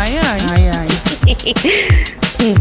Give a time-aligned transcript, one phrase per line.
[0.00, 0.40] Ai, ai.
[0.50, 0.88] Ai, ai.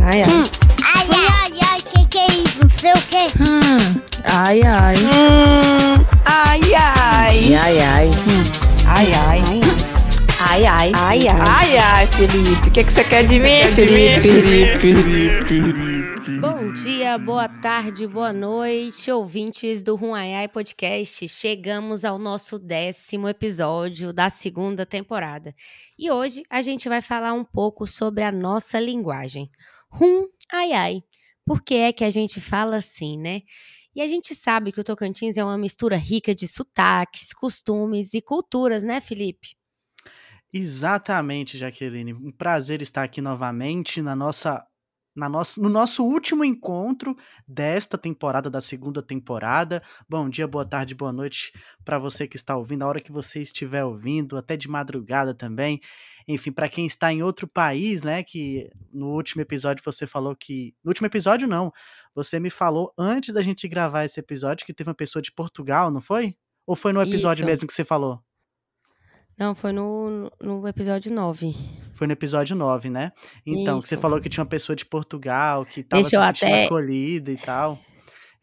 [0.04, 0.44] ai, ai.
[0.84, 2.60] Ai, ai, ai, que que é isso?
[2.62, 3.24] Não sei o que.
[3.40, 4.02] Hum.
[4.26, 4.98] Ai, ai.
[4.98, 7.56] Hum, ai, ai.
[7.56, 8.12] Ai, ai.
[8.88, 9.40] Ai, ai.
[9.40, 9.59] Ai,
[10.50, 10.66] ai.
[10.66, 11.28] Ai, ai.
[11.28, 12.68] Ai, ai, Felipe.
[12.68, 14.30] O que, que você quer de mim, Felipe?
[16.42, 21.28] Bom dia, boa tarde, boa noite, ouvintes do Ruaiai Podcast.
[21.30, 25.54] Chegamos ao nosso décimo episódio da segunda temporada.
[25.98, 29.50] E hoje a gente vai falar um pouco sobre a nossa linguagem.
[29.92, 31.04] Rum, ai, ai.
[31.46, 33.42] Por que é que a gente fala assim, né?
[33.96, 38.22] E a gente sabe que o Tocantins é uma mistura rica de sotaques, costumes e
[38.22, 39.59] culturas, né, Felipe?
[40.52, 42.14] Exatamente, Jaqueline.
[42.14, 44.66] Um prazer estar aqui novamente na nossa,
[45.16, 47.16] na nosso, no nosso último encontro
[47.48, 49.84] desta temporada, da segunda temporada.
[50.10, 51.54] Bom dia, boa tarde, boa noite
[51.86, 55.80] para você que está ouvindo, a hora que você estiver ouvindo, até de madrugada também.
[56.28, 58.24] Enfim, para quem está em outro país, né?
[58.24, 60.74] Que no último episódio você falou que.
[60.84, 61.72] No último episódio, não.
[62.16, 65.92] Você me falou antes da gente gravar esse episódio que teve uma pessoa de Portugal,
[65.92, 66.36] não foi?
[66.66, 67.48] Ou foi no episódio Isso.
[67.48, 68.24] mesmo que você falou?
[69.40, 71.56] Não, foi no, no episódio 9.
[71.94, 73.12] Foi no episódio 9, né?
[73.46, 74.02] Então, você Isso.
[74.02, 77.80] falou que tinha uma pessoa de Portugal que estava se sentindo até- acolhida e tal.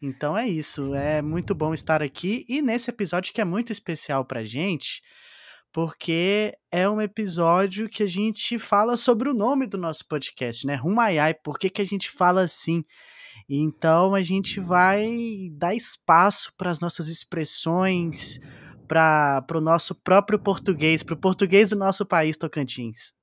[0.01, 4.23] Então é isso, é muito bom estar aqui e nesse episódio que é muito especial
[4.23, 5.01] pra gente,
[5.73, 10.75] porque é um episódio que a gente fala sobre o nome do nosso podcast, né?
[10.75, 12.83] Rumaiai, por que, que a gente fala assim?
[13.49, 15.09] Então a gente vai
[15.53, 18.39] dar espaço para as nossas expressões,
[18.87, 23.13] para o nosso próprio português, para o português do nosso país, Tocantins.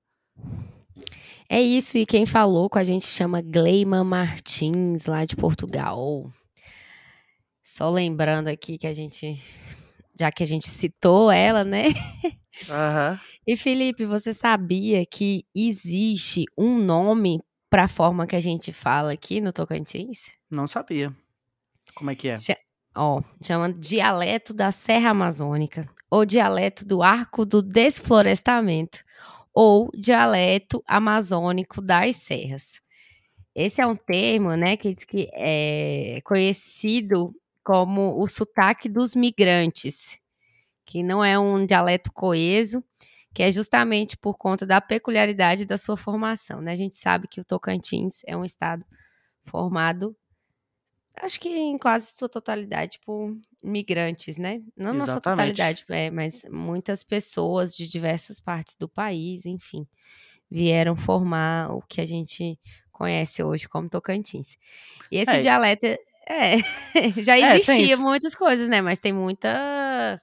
[1.48, 6.30] É isso, e quem falou com a gente chama Gleima Martins, lá de Portugal.
[7.62, 9.42] Só lembrando aqui que a gente,
[10.18, 11.84] já que a gente citou ela, né?
[12.68, 13.20] Aham.
[13.46, 19.12] E Felipe, você sabia que existe um nome para a forma que a gente fala
[19.12, 20.30] aqui no Tocantins?
[20.50, 21.14] Não sabia.
[21.94, 22.36] Como é que é?
[22.94, 29.00] Ó, chama dialeto da Serra Amazônica, ou dialeto do Arco do Desflorestamento,
[29.52, 32.80] ou dialeto amazônico das serras.
[33.54, 37.34] Esse é um termo, né, que diz que é conhecido
[37.64, 40.18] como o sotaque dos migrantes,
[40.84, 42.84] que não é um dialeto coeso,
[43.32, 46.72] que é justamente por conta da peculiaridade da sua formação, né?
[46.72, 48.84] A gente sabe que o Tocantins é um estado
[49.44, 50.16] formado
[51.20, 54.60] acho que em quase sua totalidade por migrantes, né?
[54.76, 59.86] Não na sua totalidade, é, mas muitas pessoas de diversas partes do país, enfim,
[60.50, 62.58] vieram formar o que a gente
[62.92, 64.56] conhece hoje como Tocantins.
[65.10, 65.40] E esse É.
[65.40, 66.56] dialeto é,
[67.22, 68.02] já É, existia isso.
[68.02, 68.80] muitas coisas, né?
[68.80, 70.20] Mas tem muita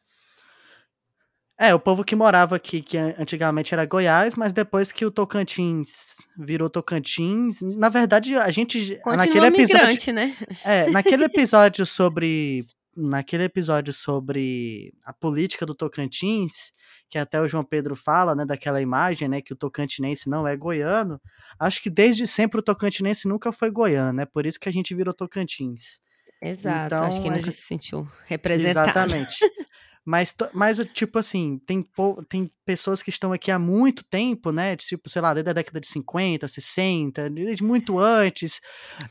[1.64, 5.12] É, o povo que morava aqui, que an- antigamente era Goiás, mas depois que o
[5.12, 10.36] Tocantins virou Tocantins, na verdade a gente continua naquele episódio, migrante, né?
[10.66, 12.66] é, naquele episódio sobre
[12.98, 16.72] naquele episódio sobre a política do Tocantins,
[17.10, 20.58] que até o João Pedro fala, né, daquela imagem, né, que o tocantinense não é
[20.58, 21.18] goiano.
[21.60, 24.26] Acho que desde sempre o tocantinense nunca foi goiano, né?
[24.26, 26.02] Por isso que a gente virou Tocantins.
[26.42, 28.90] Exato, Então, acho que nunca gente- se sentiu representado.
[28.90, 29.36] Exatamente.
[30.04, 31.88] Mas, mas, tipo assim, tem,
[32.28, 34.76] tem pessoas que estão aqui há muito tempo, né?
[34.76, 38.60] Tipo, sei lá, desde a década de 50, 60, desde muito antes.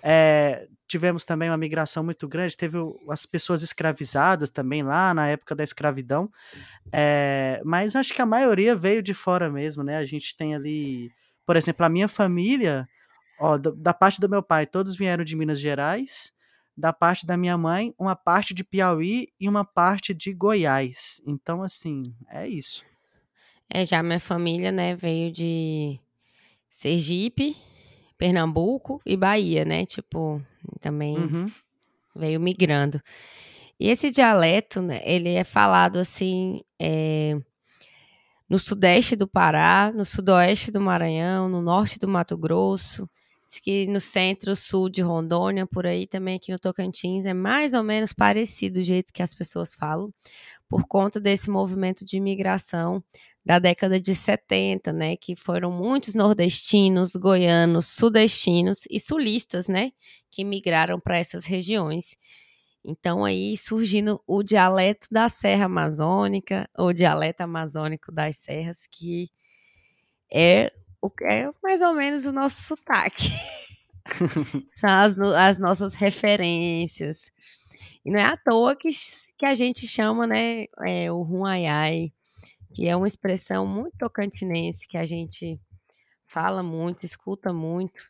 [0.02, 2.56] É, tivemos também uma migração muito grande.
[2.56, 2.78] Teve
[3.08, 6.28] as pessoas escravizadas também lá na época da escravidão.
[6.92, 9.96] É, mas acho que a maioria veio de fora mesmo, né?
[9.96, 11.08] A gente tem ali,
[11.46, 12.88] por exemplo, a minha família,
[13.38, 16.32] ó, da parte do meu pai, todos vieram de Minas Gerais
[16.80, 21.20] da parte da minha mãe, uma parte de Piauí e uma parte de Goiás.
[21.26, 22.82] Então, assim, é isso.
[23.68, 26.00] É, já minha família, né, veio de
[26.68, 27.56] Sergipe,
[28.16, 29.84] Pernambuco e Bahia, né?
[29.86, 30.42] Tipo,
[30.80, 31.52] também Uhum.
[32.16, 33.00] veio migrando.
[33.78, 37.38] E esse dialeto, né, ele é falado assim é,
[38.48, 43.08] no sudeste do Pará, no sudoeste do Maranhão, no norte do Mato Grosso.
[43.58, 48.12] Que no centro-sul de Rondônia, por aí também aqui no Tocantins, é mais ou menos
[48.12, 50.12] parecido o jeito que as pessoas falam,
[50.68, 53.02] por conta desse movimento de imigração
[53.44, 55.16] da década de 70, né?
[55.16, 59.92] Que foram muitos nordestinos, goianos, sudestinos e sulistas, né?
[60.30, 62.16] Que migraram para essas regiões.
[62.84, 69.28] Então, aí surgindo o dialeto da Serra Amazônica, ou dialeto amazônico das serras, que
[70.32, 70.72] é,
[71.22, 73.30] é mais ou menos o nosso sotaque.
[74.72, 77.30] São as, as nossas referências.
[78.04, 78.88] E não é à toa que,
[79.38, 82.12] que a gente chama, né, é, o Ruaiai,
[82.74, 85.60] que é uma expressão muito tocantinense que a gente
[86.24, 88.02] fala muito, escuta muito.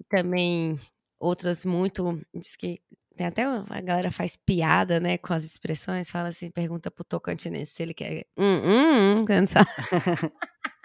[0.00, 0.78] E também
[1.20, 2.20] outras muito.
[2.34, 2.80] Diz que
[3.16, 7.04] tem até uma- a galera faz piada, né, com as expressões, fala assim, pergunta pro
[7.04, 8.26] tocantinense se ele quer.
[8.36, 9.24] Hum, hum, hum.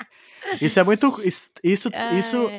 [0.62, 1.22] Isso é muito.
[1.24, 2.50] Isso, isso, isso-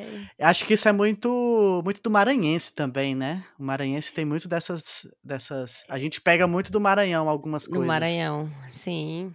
[0.41, 3.44] acho que isso é muito, muito do maranhense também, né?
[3.58, 5.85] O maranhense tem muito dessas, dessas.
[5.88, 7.87] A gente pega muito do Maranhão algumas coisas.
[7.87, 9.35] Maranhão, sim.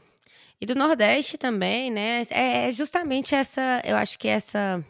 [0.61, 2.23] E do Nordeste também, né?
[2.29, 4.83] É é justamente essa, eu acho que essa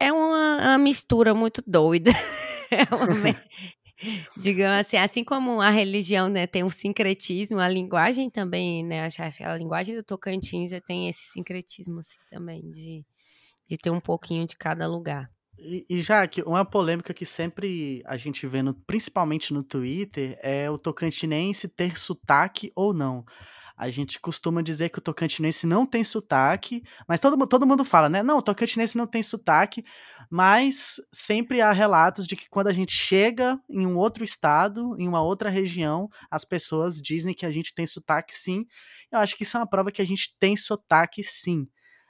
[0.00, 2.10] é uma, uma mistura muito doida.
[2.74, 3.04] É uma
[4.36, 9.08] digamos assim, assim como a religião, né, tem um sincretismo, a linguagem também, né?
[9.10, 13.04] Que a linguagem do Tocantins eh, tem esse sincretismo assim também de,
[13.66, 15.30] de ter um pouquinho de cada lugar.
[15.58, 20.36] E, e já que uma polêmica que sempre a gente vê, no- principalmente no Twitter,
[20.42, 23.24] é o tocantinense ter sotaque ou não.
[23.76, 28.08] A gente costuma dizer que o tocantinense não tem sotaque, mas todo, todo mundo fala,
[28.08, 28.22] né?
[28.22, 29.84] Não, o tocantinense não tem sotaque,
[30.30, 35.08] mas sempre há relatos de que quando a gente chega em um outro estado, em
[35.08, 38.64] uma outra região, as pessoas dizem que a gente tem sotaque sim.
[39.10, 41.66] Eu acho que isso é uma prova que a gente tem sotaque sim.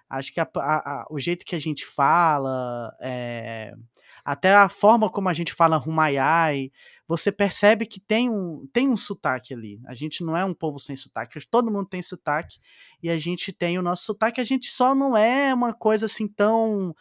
[0.08, 3.72] Acho que a- a- a- o jeito que a gente fala, é,
[4.24, 6.70] até a forma como a gente fala rumaiai,
[7.08, 9.80] você percebe que tem um, tem um sotaque ali.
[9.86, 12.58] A gente não é um povo sem sotaque, todo mundo tem sotaque
[13.02, 16.28] e a gente tem o nosso sotaque, a gente só não é uma coisa assim
[16.28, 16.94] tão.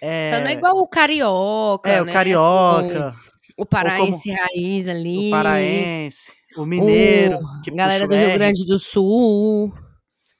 [0.00, 2.10] É, Só não é igual o carioca, é, né?
[2.10, 3.18] o carioca, Assim,
[3.56, 5.28] o paraense raiz ali.
[5.28, 8.34] o paraense, o mineiro, que galera do o Rio.
[8.34, 9.72] Grande do Sul.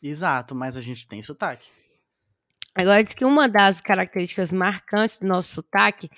[0.00, 1.68] Exato, mas a gente tem sotaque.
[2.78, 6.08] Agora, diz que uma das características marcantes do nosso sotaque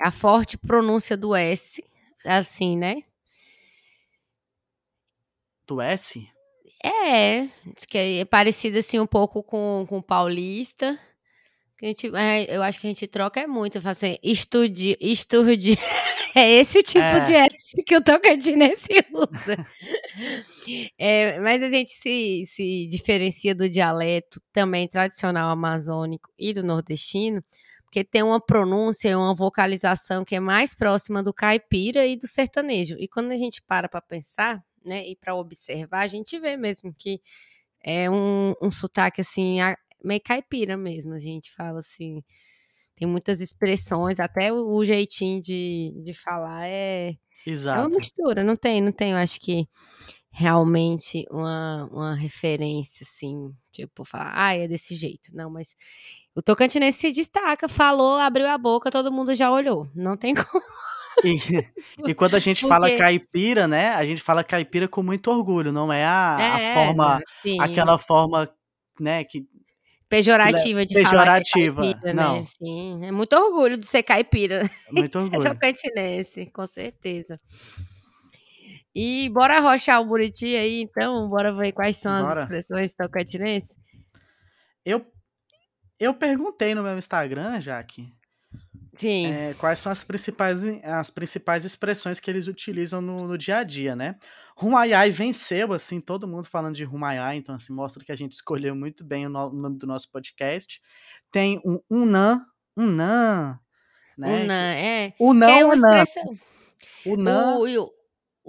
[0.00, 1.84] é a forte pronúncia do S,
[2.24, 3.02] assim, né?
[5.66, 6.26] Do S?
[6.82, 10.98] É, diz que é parecido assim um pouco com, com o paulista.
[11.82, 15.76] A gente, é, eu acho que a gente troca é muito, fala assim, estude, estude.
[16.38, 17.20] É esse tipo É.
[17.20, 19.56] de S que o tocantinense usa.
[20.98, 27.42] É, mas a gente se, se diferencia do dialeto também tradicional amazônico e do nordestino,
[27.84, 32.26] porque tem uma pronúncia e uma vocalização que é mais próxima do caipira e do
[32.26, 32.96] sertanejo.
[32.98, 36.92] E quando a gente para para pensar, né, e para observar, a gente vê mesmo
[36.98, 37.18] que
[37.82, 39.60] é um, um sotaque assim,
[40.04, 41.14] meio caipira mesmo.
[41.14, 42.22] A gente fala assim,
[42.96, 47.88] tem muitas expressões, até o, o jeitinho de, de falar é, é uma Exato.
[47.90, 49.68] mistura, não tem, não tem, eu acho que
[50.30, 55.30] realmente uma, uma referência, assim, tipo, falar, ah, é desse jeito.
[55.32, 55.74] Não, mas
[56.34, 59.88] o Tocantinense se destaca, falou, abriu a boca, todo mundo já olhou.
[59.94, 60.64] Não tem como.
[61.24, 61.38] E,
[62.10, 63.90] e quando a gente fala caipira, né?
[63.94, 67.98] A gente fala caipira com muito orgulho, não é a, a É, forma, assim, aquela
[67.98, 68.50] forma,
[69.00, 69.46] né, que
[70.16, 72.40] pejorativa de pejorativa, falar que é caipira, não.
[72.40, 72.44] né?
[72.46, 74.70] Sim, é muito orgulho de ser caipira.
[74.90, 75.50] muito Ser orgulho.
[75.50, 77.38] tocantinense, com certeza.
[78.94, 81.28] E bora rochar o Buriti aí, então?
[81.28, 82.32] Bora ver quais são Bora.
[82.34, 83.76] as expressões tocantinenses?
[84.84, 85.04] Eu
[85.98, 88.12] eu perguntei no meu Instagram, Jaque,
[88.94, 89.26] Sim.
[89.26, 93.62] é, quais são as principais, as principais expressões que eles utilizam no, no dia a
[93.62, 94.16] dia, né?
[94.56, 98.74] Rumaiai venceu, assim, todo mundo falando de Rumaiai, então, assim, mostra que a gente escolheu
[98.74, 100.80] muito bem o, no- o nome do nosso podcast.
[101.30, 102.44] Tem um Unã,
[102.76, 103.58] Unã,
[104.16, 104.44] né?
[104.44, 105.14] Unã, é.
[105.18, 106.02] Não, é não.
[106.02, 106.38] expressão.
[107.04, 107.16] O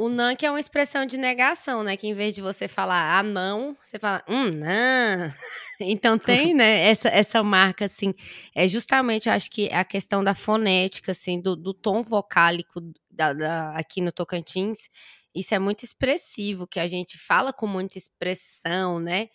[0.06, 1.98] o, não que é uma expressão de negação, né?
[1.98, 5.34] Que em vez de você falar ah, não, você fala um não.
[5.80, 8.12] Então tem, né, essa, essa marca, assim,
[8.56, 13.72] é justamente, acho que a questão da fonética, assim, do, do tom vocálico da, da-
[13.74, 14.90] aqui no Tocantins,
[15.36, 19.28] isso é muito expressivo, que a gente fala com muita expressão, né?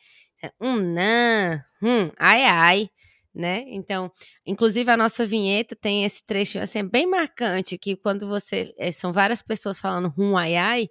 [0.61, 2.91] Um não, hum, ai, ai,
[3.35, 3.65] né?
[3.69, 4.11] Então,
[4.47, 8.75] Inclusive, a nossa vinheta tem esse trecho assim, é bem marcante, que quando você.
[8.79, 10.89] eh, são várias pessoas falando rum ai ai,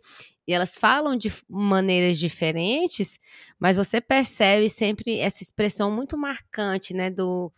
[0.47, 3.19] e elas falam de maneiras diferentes,
[3.59, 7.09] mas você percebe sempre essa expressão muito marcante, né?
[7.09, 7.51] Do.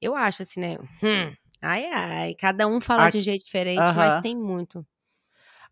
[0.00, 0.78] Eu acho assim, né?
[1.02, 2.34] Hum, ai ai.
[2.36, 4.22] Cada um fala A- de um jeito diferente, mas Aham.
[4.22, 4.86] tem muito.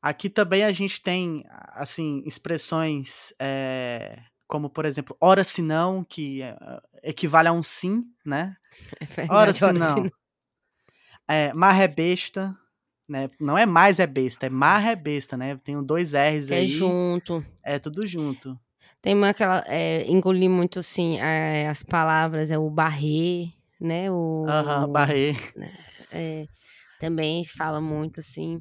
[0.02, 6.40] Aqui também a gente tem, assim, expressões é, como, por exemplo, ora se não, que
[6.42, 6.56] é,
[7.02, 8.56] equivale a um sim, né?
[9.00, 10.10] É verdade, Ora se ora não.
[11.28, 12.56] É, mar é besta,
[13.08, 13.30] né?
[13.40, 15.56] Não é mais é besta, é mar é besta, né?
[15.56, 17.44] Tem dois R's É aí, junto.
[17.62, 18.58] é tudo junto.
[19.02, 19.64] Tem uma aquela.
[19.66, 23.48] É, engolir muito, assim, é, as palavras, é o barrer,
[23.80, 24.10] né?
[24.10, 25.36] O, Aham, barrei.
[26.12, 26.46] É,
[26.98, 28.60] também se fala muito assim.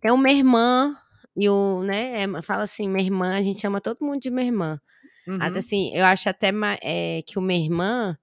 [0.00, 0.94] Tem o minha irmã
[1.36, 2.22] e o, né?
[2.22, 4.78] é, fala assim, minha irmã, a gente chama todo mundo de minha irmã.
[5.26, 5.38] Uhum.
[5.56, 6.50] Assim, eu acho até
[6.82, 8.18] é, que o minha irmã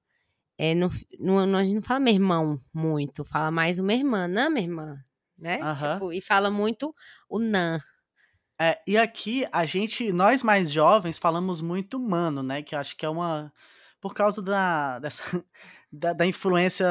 [0.58, 0.90] é, não,
[1.20, 4.66] não, a gente não fala meu irmão muito, fala mais o minha irmã, não minha
[4.66, 4.98] irmã,
[5.38, 5.62] né?
[5.62, 5.94] Aham.
[5.94, 6.94] Tipo, e fala muito
[7.30, 7.80] o nan.
[8.60, 12.64] É, e aqui a gente, nós mais jovens, falamos muito mano, né?
[12.64, 13.54] Que eu acho que é uma.
[14.02, 15.24] Por causa da, dessa,
[15.92, 16.88] da, da influência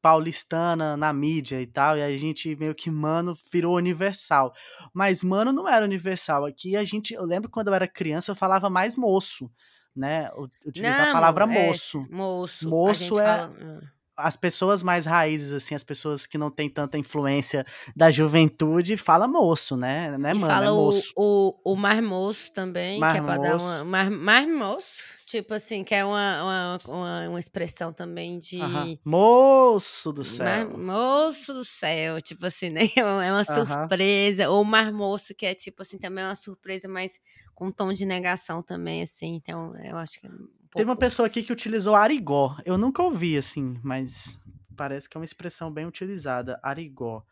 [0.00, 4.52] paulistana na mídia e tal, e a gente meio que mano virou universal.
[4.92, 6.44] Mas mano não era universal.
[6.44, 7.14] Aqui a gente.
[7.14, 9.50] Eu lembro quando eu era criança, eu falava mais moço,
[9.94, 10.30] né?
[10.66, 12.06] Utilizar a palavra é, moço.
[12.10, 12.68] Moço.
[12.68, 13.92] Moço é- fala.
[14.16, 17.64] As pessoas mais raízes, assim, as pessoas que não têm tanta influência
[17.96, 20.16] da juventude, fala moço, né?
[20.18, 21.12] Não é E mano, é fala o, moço.
[21.16, 23.66] o, o mar moço também, que é pra dar Marmoço.
[23.82, 23.84] uma.
[23.84, 28.58] Mar, mar moço, tipo assim, que é uma, uma, uma, uma expressão também de.
[28.60, 28.98] Aham.
[29.04, 30.44] Moço do céu.
[30.44, 32.82] Mar moço do céu, tipo assim, né?
[32.96, 33.88] É uma é uma Aham.
[33.88, 34.48] surpresa.
[34.50, 37.18] Ou mar moço, que é tipo assim, também é uma surpresa, mas
[37.54, 39.34] com um tom de negação também, assim.
[39.36, 40.30] Então, eu acho que é
[40.74, 42.56] um Teve uma pouco- pessoa aqui que utilizou arigó.
[42.64, 44.38] Eu nunca ouvi, assim, mas
[44.76, 46.58] parece que é uma expressão bem utilizada.
[46.62, 47.22] Arigó.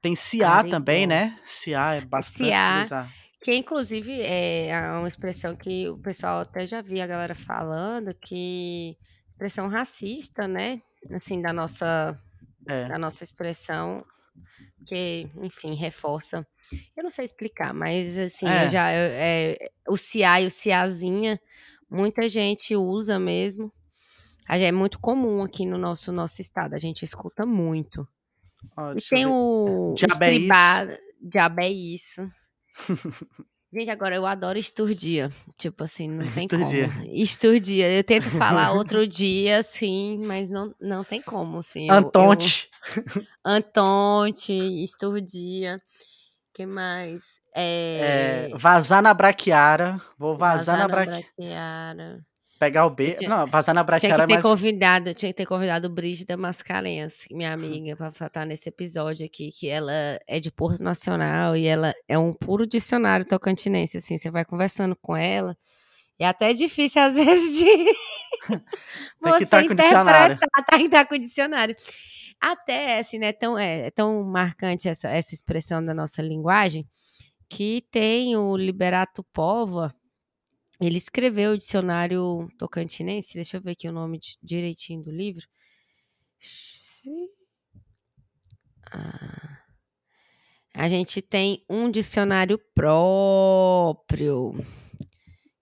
[0.00, 1.14] Tem ciá também, Arigó.
[1.14, 1.36] né?
[1.44, 2.70] Ciá é bastante Ciá.
[2.74, 3.10] utilizado.
[3.42, 8.96] Que inclusive é uma expressão que o pessoal até já vi a galera falando, que
[9.26, 10.80] expressão racista, né?
[11.10, 12.16] Assim, da nossa,
[12.68, 12.86] É.
[12.86, 14.04] da nossa expressão,
[14.86, 16.46] que, enfim, reforça.
[16.96, 18.68] Eu não sei explicar, mas assim, É.
[18.68, 19.58] já eu- é,
[19.88, 21.40] o ciá e o ciazinha,
[21.92, 23.72] muita gente usa mesmo.
[24.48, 28.06] É muito comum aqui no nosso, nosso estado, a gente escuta muito.
[28.76, 30.34] Ó, E eu tem o, Diabo é isso.
[30.34, 30.98] estribado.
[31.20, 32.28] Diabo é isso.
[33.74, 35.30] Gente, agora eu adoro esturdia.
[35.56, 36.88] Tipo assim, não tem Esturdia.
[36.90, 37.06] como.
[37.06, 37.90] Esturdia.
[37.90, 41.88] Eu tento falar outro dia, assim, mas não, não tem como, assim.
[41.88, 42.68] Eu- Antonte.
[43.16, 45.80] eu- Antonte, esturdia.
[46.54, 47.40] Que mais?
[47.54, 48.56] É, É...
[48.58, 50.00] vazar na braquiara.
[50.18, 51.24] Vou vazar, na braquiara.
[51.36, 52.20] braquiara.
[52.58, 53.14] Pegar o B.
[53.14, 54.44] tinha- Não, vazar na Tinha braquiara que é ter mais.
[54.44, 59.68] convidado, tinha que ter convidado Brígida Mascarenhas, minha amiga, pra estar nesse episódio aqui, que
[59.68, 59.92] ela
[60.28, 64.94] é de Porto Nacional e ela é um puro dicionário tocantinense, assim, você vai conversando
[64.94, 65.56] com ela,
[66.20, 67.14] é até difícil às
[67.50, 67.66] vezes de
[69.46, 70.34] tá com o dicionário.
[70.36, 71.74] interpretar, tá tá com o dicionário.
[72.44, 76.84] Até, assim, né, tão, é, é tão marcante essa, essa expressão da nossa linguagem,
[77.48, 79.94] que tem o Liberato Pova,
[80.80, 85.46] ele escreveu o dicionário tocantinense, deixa eu ver aqui o nome di- direitinho do livro.
[88.90, 89.58] Ah.
[90.74, 94.52] A gente tem um dicionário próprio,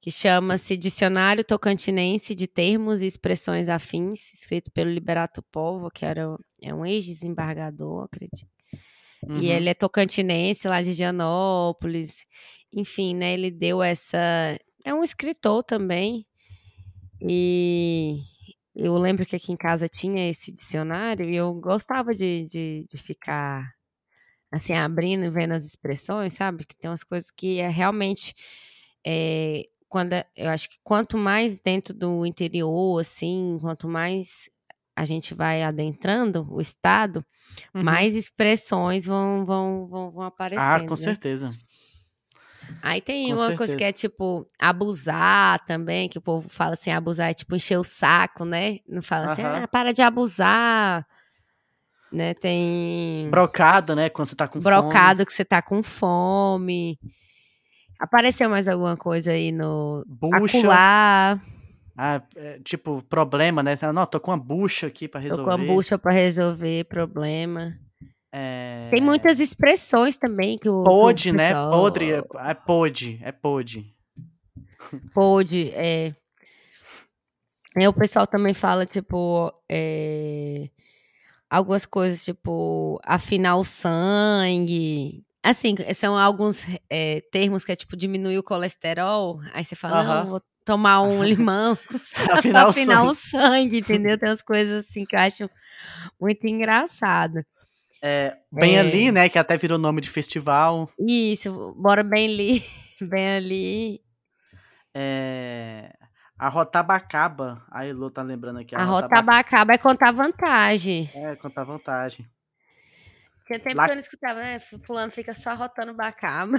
[0.00, 6.38] que chama-se Dicionário Tocantinense de Termos e Expressões Afins, escrito pelo Liberato Povo, que era
[6.62, 8.48] é um ex-desembargador, acredito.
[9.22, 9.38] Uhum.
[9.38, 12.26] E ele é tocantinense, lá de Gianópolis.
[12.74, 13.34] Enfim, né?
[13.34, 14.18] Ele deu essa.
[14.84, 16.26] É um escritor também.
[17.20, 18.18] E
[18.74, 22.98] eu lembro que aqui em casa tinha esse dicionário e eu gostava de, de, de
[22.98, 23.70] ficar
[24.52, 26.64] assim, abrindo e vendo as expressões, sabe?
[26.64, 28.34] Que tem umas coisas que é realmente.
[29.06, 34.48] é, quando eu acho que quanto mais dentro do interior, assim, quanto mais
[35.00, 37.24] a gente vai adentrando o estado,
[37.74, 37.82] Uhum.
[37.82, 40.84] mais expressões vão, vão, vão, vão aparecendo.
[40.84, 41.02] Ah, com né?
[41.02, 41.50] certeza.
[42.82, 46.90] Aí tem Com uma coisa que é tipo abusar também, que o povo fala assim,
[46.90, 48.78] abusar é tipo encher o saco, né?
[48.86, 49.62] Não fala assim, Aham.
[49.64, 51.06] ah, para de abusar.
[52.12, 52.34] Né?
[52.34, 54.10] Tem Brocado, né?
[54.10, 54.64] Quando você tá com fome.
[54.64, 56.98] brocado que você tá com fome.
[57.98, 60.58] Apareceu mais alguma coisa aí no Bucha.
[60.58, 61.40] acular,
[62.02, 63.76] Ah, é, tipo, problema, né?
[63.92, 65.44] Não, tô com uma bucha aqui pra tô resolver.
[65.44, 67.78] com a bucha pra resolver problema.
[68.32, 68.88] É...
[68.90, 71.52] Tem muitas expressões também que o que o Pode, né?
[71.52, 73.94] Podre, é, é pode, é pode.
[75.12, 76.14] Pode, é.
[77.76, 80.70] É, o pessoal também fala, tipo, é,
[81.50, 85.22] algumas coisas, tipo, afinar o sangue.
[85.42, 89.38] Assim, são alguns é, termos que é, tipo, diminuir o colesterol.
[89.52, 90.24] Aí você fala, Aham.
[90.24, 91.76] não, vou tomar um limão
[92.32, 93.10] Afinar o afinar sangue.
[93.10, 94.16] o sangue, entendeu?
[94.18, 95.50] Tem umas coisas assim que eu acho
[96.20, 97.44] muito engraçado.
[98.02, 98.80] É, bem É.
[98.80, 99.28] ali, né?
[99.28, 100.90] Que até virou nome de festival.
[100.98, 102.64] Isso, bora bem ali,
[103.00, 104.00] bem ali.
[104.94, 105.92] É...
[106.38, 107.62] A Rotabacaba.
[107.70, 108.74] A Elo tá lembrando aqui.
[108.74, 111.10] A Rotaba- rotabacaba é contar vantagem.
[111.14, 112.26] É, contar vantagem.
[113.46, 114.58] Tinha tempo La- que eu não escutava, né?
[114.86, 116.56] Fulano fica só rotando bacaba.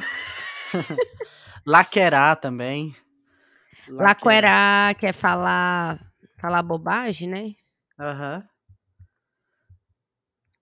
[1.66, 2.96] Laquerar também.
[3.92, 4.08] Laquerar.
[4.08, 6.00] Laquerar, que é falar,
[6.40, 7.56] falar bobagem, né?
[8.00, 8.48] Aham.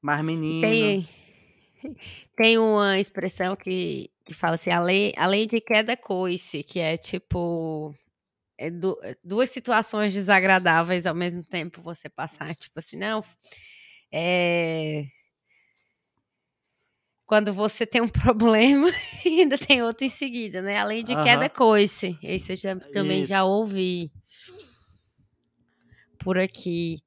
[0.01, 0.62] Mas menino.
[0.62, 1.07] Tem,
[2.36, 7.93] tem uma expressão que, que fala assim, além, além de queda coice, que é tipo...
[8.57, 13.21] é du- é duas situações desagradáveis ao mesmo tempo você passar, tipo assim, não,
[14.12, 15.05] é
[17.25, 18.88] quando você tem um problema
[19.25, 20.77] e ainda tem outro em seguida, né?
[20.77, 21.23] Além de Aham.
[21.23, 22.17] queda coice.
[22.23, 23.47] Esse eu já, também já Isso.
[23.47, 24.11] ouvi
[26.19, 26.97] por aqui.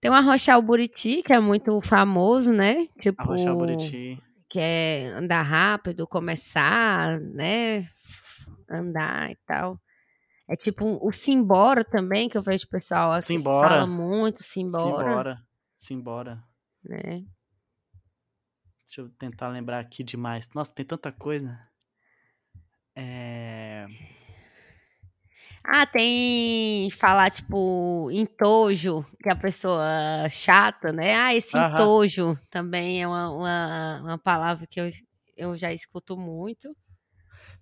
[0.00, 2.86] Tem o Arrochal Buriti, que é muito famoso, né?
[2.98, 4.18] Tipo, Arrochar Buriti.
[4.48, 7.86] que é andar rápido, começar, né?
[8.70, 9.78] Andar e tal.
[10.48, 13.68] É tipo um- o Simbora também, que eu vejo pessoal assim, Simbora.
[13.68, 15.38] fala muito Simbora, Simbora.
[15.76, 16.44] Simbora.
[16.84, 17.22] né?
[18.90, 20.48] Deixa eu tentar lembrar aqui demais.
[20.52, 21.56] Nossa, tem tanta coisa.
[22.96, 23.86] É...
[25.62, 31.14] Ah, tem falar, tipo, entojo, que é a pessoa chata, né?
[31.14, 31.72] Ah, esse Aham.
[31.72, 34.88] entojo também é uma, uma, uma palavra que eu,
[35.36, 36.76] eu já escuto muito.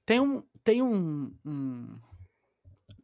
[0.07, 0.43] Tem um.
[0.65, 1.31] Tem um.
[1.45, 1.99] um-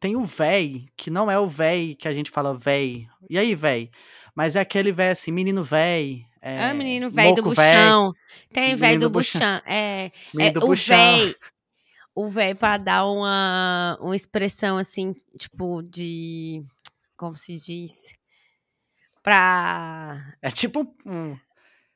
[0.01, 3.07] Tem um véi, que não é o véi que a gente fala véi.
[3.29, 3.91] E aí, véi?
[4.35, 6.25] Mas é aquele véi assim, menino véi.
[6.47, 8.13] É, Ah, menino velho do buchão.
[8.53, 9.41] Tem velho do do buchão.
[9.41, 9.63] buchão.
[9.67, 10.95] É, menino é do o buchão.
[10.97, 11.37] véi.
[12.15, 16.63] O véi pra dar uma, uma expressão assim, tipo, de.
[17.17, 18.15] Como se diz?
[19.23, 20.35] Pra.
[20.43, 21.37] É tipo um.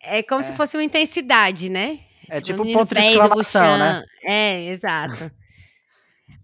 [0.03, 0.57] É como se É.
[0.57, 2.01] fosse uma intensidade, né?
[2.31, 4.03] É tipo um menino ponto de velho exclamação, né?
[4.25, 5.31] É, exato.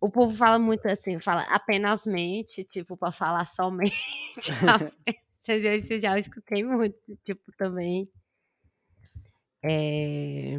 [0.01, 3.93] O povo fala muito assim, fala apenasmente, tipo, pra falar somente.
[5.45, 8.09] Vocês eu já escutei muito, tipo, também.
[9.63, 10.59] É...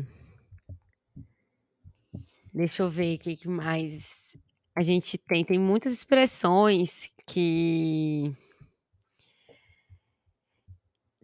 [2.54, 4.38] Deixa eu ver o que, que mais
[4.76, 5.44] a gente tem.
[5.44, 8.32] Tem muitas expressões que.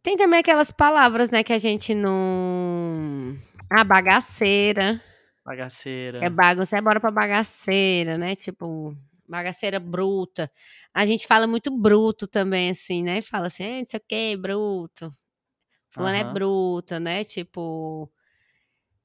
[0.01, 3.37] Tem também aquelas palavras, né, que a gente não.
[3.69, 4.99] Ah, bagaceira.
[5.45, 6.25] Bagaceira.
[6.25, 8.35] É bagunça, é bora pra bagaceira, né?
[8.35, 8.97] Tipo,
[9.31, 10.51] bagaceira bruta.
[10.93, 13.21] A gente fala muito bruto também, assim, né?
[13.23, 15.13] Fala assim, "Ah, não sei o que, bruto.
[15.91, 16.25] Fulano é Aham.
[16.25, 17.23] bruta, né?
[17.25, 18.11] Tipo,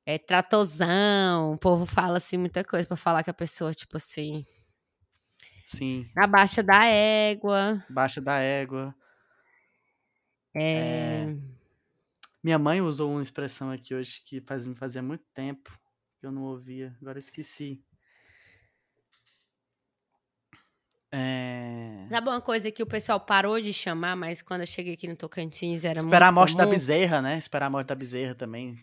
[0.04, 1.52] é tratozão.
[1.54, 4.44] O povo fala, assim, muita coisa pra falar que a pessoa, tipo assim,
[5.66, 6.10] Sim.
[6.14, 7.82] na baixa da égua.
[7.88, 8.94] Baixa da égua.
[10.54, 11.36] É...
[12.42, 15.70] Minha mãe usou uma expressão aqui hoje que faz, fazia muito tempo
[16.18, 16.96] que eu não ouvia.
[17.00, 17.84] Agora esqueci.
[21.12, 22.06] É...
[22.10, 25.16] Sabe uma coisa que o pessoal parou de chamar, mas quando eu cheguei aqui no
[25.16, 26.74] Tocantins era Esperar a morte da comum?
[26.74, 27.38] bezerra, né?
[27.38, 28.76] Esperar a morte da bezerra também.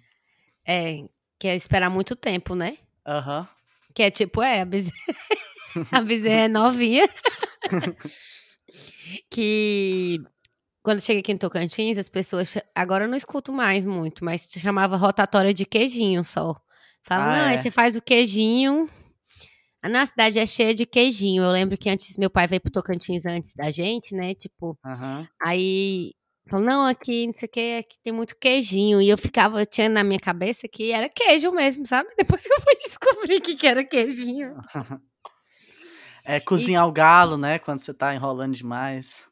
[0.65, 1.03] É,
[1.37, 2.77] que é esperar muito tempo, né?
[3.05, 3.47] Aham.
[3.93, 4.95] Que é tipo, é, a bezerra,
[5.91, 7.07] a bezerra é novinha.
[9.29, 10.21] que
[10.81, 12.55] quando cheguei aqui em Tocantins, as pessoas.
[12.75, 16.55] Agora eu não escuto mais muito, mas chamava rotatória de queijinho só.
[17.03, 17.61] Fala, Ah, não, aí é?
[17.61, 18.89] você faz o queijinho.
[19.83, 21.43] A nossa cidade é cheia de queijinho.
[21.43, 24.33] Eu lembro que antes meu pai veio pro Tocantins antes da gente, né?
[24.33, 25.27] Tipo, Aham.
[25.41, 26.11] aí.
[26.49, 29.01] Falou, não, aqui, não sei o que, aqui tem muito queijinho.
[29.01, 32.09] E eu ficava, eu tinha na minha cabeça que era queijo mesmo, sabe?
[32.17, 34.55] Depois que eu fui descobrir que, que era queijinho.
[36.25, 37.59] É cozinhar o galo, né?
[37.59, 39.29] Quando você tá enrolando demais.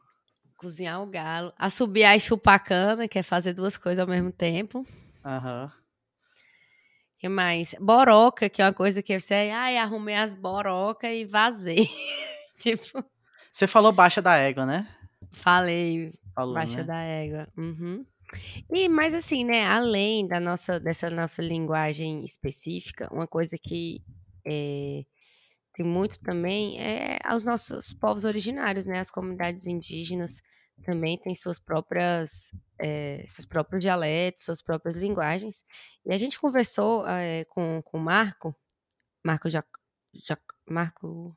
[0.57, 1.53] Cozinhar o galo.
[1.57, 4.85] Assobiar e chupar cana, que é fazer duas coisas ao mesmo tempo.
[5.23, 5.71] Aham.
[7.21, 7.75] Que mais?
[7.79, 11.87] Boroca, que é uma coisa que você, ai, arrumei as borocas e vazei.
[12.59, 13.05] tipo,
[13.51, 14.87] Você falou baixa da égua, né?
[15.31, 16.83] falei, Falou, baixa né?
[16.83, 17.47] da égua.
[17.55, 18.03] Uhum.
[18.73, 24.01] E, mas assim, né, além da nossa, dessa nossa linguagem específica, uma coisa que
[24.43, 25.03] é,
[25.75, 30.41] tem muito também é aos nossos povos originários, né, as comunidades indígenas
[30.81, 35.63] também têm suas próprias, é, seus próprios dialetos, suas próprias linguagens.
[36.05, 38.55] E a gente conversou é, com, com o Marco,
[39.23, 39.67] Marco Jac,
[40.13, 41.35] Jac, Marco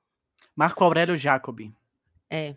[0.57, 1.73] Marco Aurélio Jacobi.
[2.31, 2.57] é.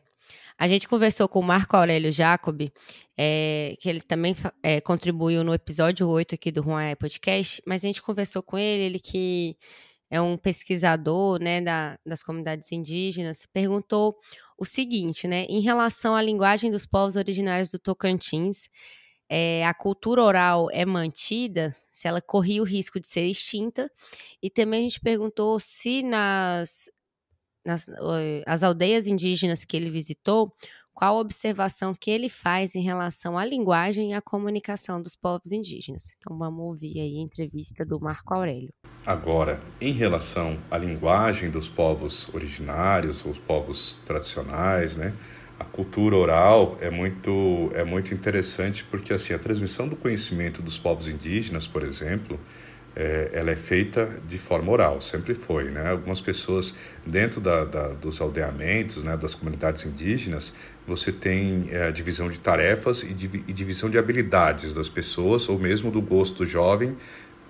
[0.58, 2.74] A gente conversou com o Marco Aurélio Jacobi,
[3.16, 7.88] é, que ele também é, contribuiu no episódio 8 aqui do Ruaé Podcast, mas a
[7.88, 9.56] gente conversou com ele, ele que
[10.10, 14.18] é um pesquisador né, da- das comunidades indígenas, perguntou
[14.58, 15.46] o seguinte, né?
[15.50, 18.70] Em relação à linguagem dos povos originários do Tocantins,
[19.30, 23.92] é, a cultura oral é mantida, se ela corria o risco de ser extinta,
[24.42, 26.90] e também a gente perguntou se nas
[27.66, 30.54] nas eh, as aldeias indígenas que ele visitou,
[30.94, 35.52] qual a observação que ele faz em relação à linguagem e à comunicação dos povos
[35.52, 36.16] indígenas.
[36.18, 38.74] Então vamos ouvir aí a entrevista do Marco Aurélio.
[39.08, 45.14] Agora, em relação à linguagem dos povos originários, os povos tradicionais, né?
[45.58, 50.78] A cultura oral é muito é muito interessante porque assim a transmissão do conhecimento dos
[50.78, 52.38] povos indígenas, por exemplo,
[52.98, 55.70] é, ela é feita de forma oral, sempre foi.
[55.70, 55.92] Né?
[55.92, 60.52] Algumas pessoas, dentro da, da, dos aldeamentos, né, das comunidades indígenas,
[60.86, 63.12] você tem é, a divisão de tarefas e,
[63.48, 66.98] e divisão de habilidades das pessoas, ou mesmo do gosto do jovem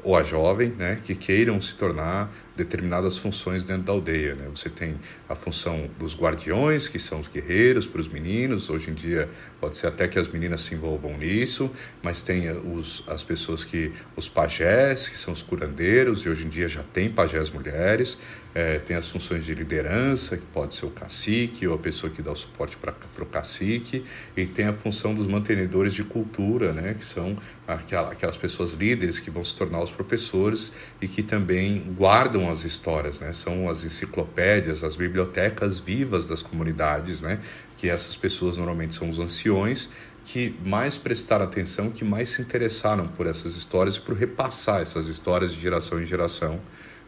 [0.03, 4.35] ou a jovem, né, que queiram se tornar determinadas funções dentro da aldeia.
[4.35, 4.47] Né?
[4.53, 4.95] Você tem
[5.29, 8.69] a função dos guardiões, que são os guerreiros para os meninos.
[8.69, 9.29] Hoje em dia
[9.59, 13.91] pode ser até que as meninas se envolvam nisso, mas tem os, as pessoas que
[14.15, 18.17] os pajés, que são os curandeiros, e hoje em dia já tem pajés mulheres.
[18.59, 22.23] É, tem as funções de liderança, que pode ser o cacique ou a pessoa que
[22.23, 24.03] dá o suporte para o cacique,
[24.35, 29.19] e tem a função dos mantenedores de cultura, né, que são aquela, aquelas pessoas líderes
[29.19, 33.31] que vão se tornar os professores e que também guardam as histórias, né?
[33.31, 37.39] São as enciclopédias, as bibliotecas vivas das comunidades, né?
[37.77, 39.91] Que essas pessoas normalmente são os anciões
[40.25, 45.07] que mais prestaram atenção, que mais se interessaram por essas histórias e por repassar essas
[45.07, 46.59] histórias de geração em geração.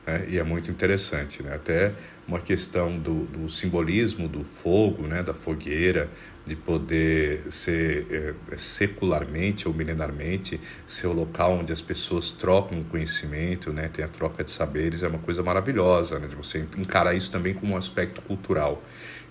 [0.10, 0.26] Né?
[0.30, 1.54] E é muito interessante, né?
[1.54, 1.92] Até
[2.28, 5.22] uma questão do, do simbolismo do fogo, né?
[5.22, 6.10] Da fogueira,
[6.46, 13.72] de poder ser é, secularmente ou milenarmente ser o local onde as pessoas trocam conhecimento,
[13.72, 17.32] né, tem a troca de saberes, é uma coisa maravilhosa, né, de você encarar isso
[17.32, 18.82] também como um aspecto cultural.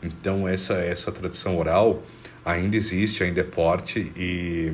[0.01, 2.05] Então essa essa tradição oral
[2.45, 4.73] ainda existe, ainda é forte e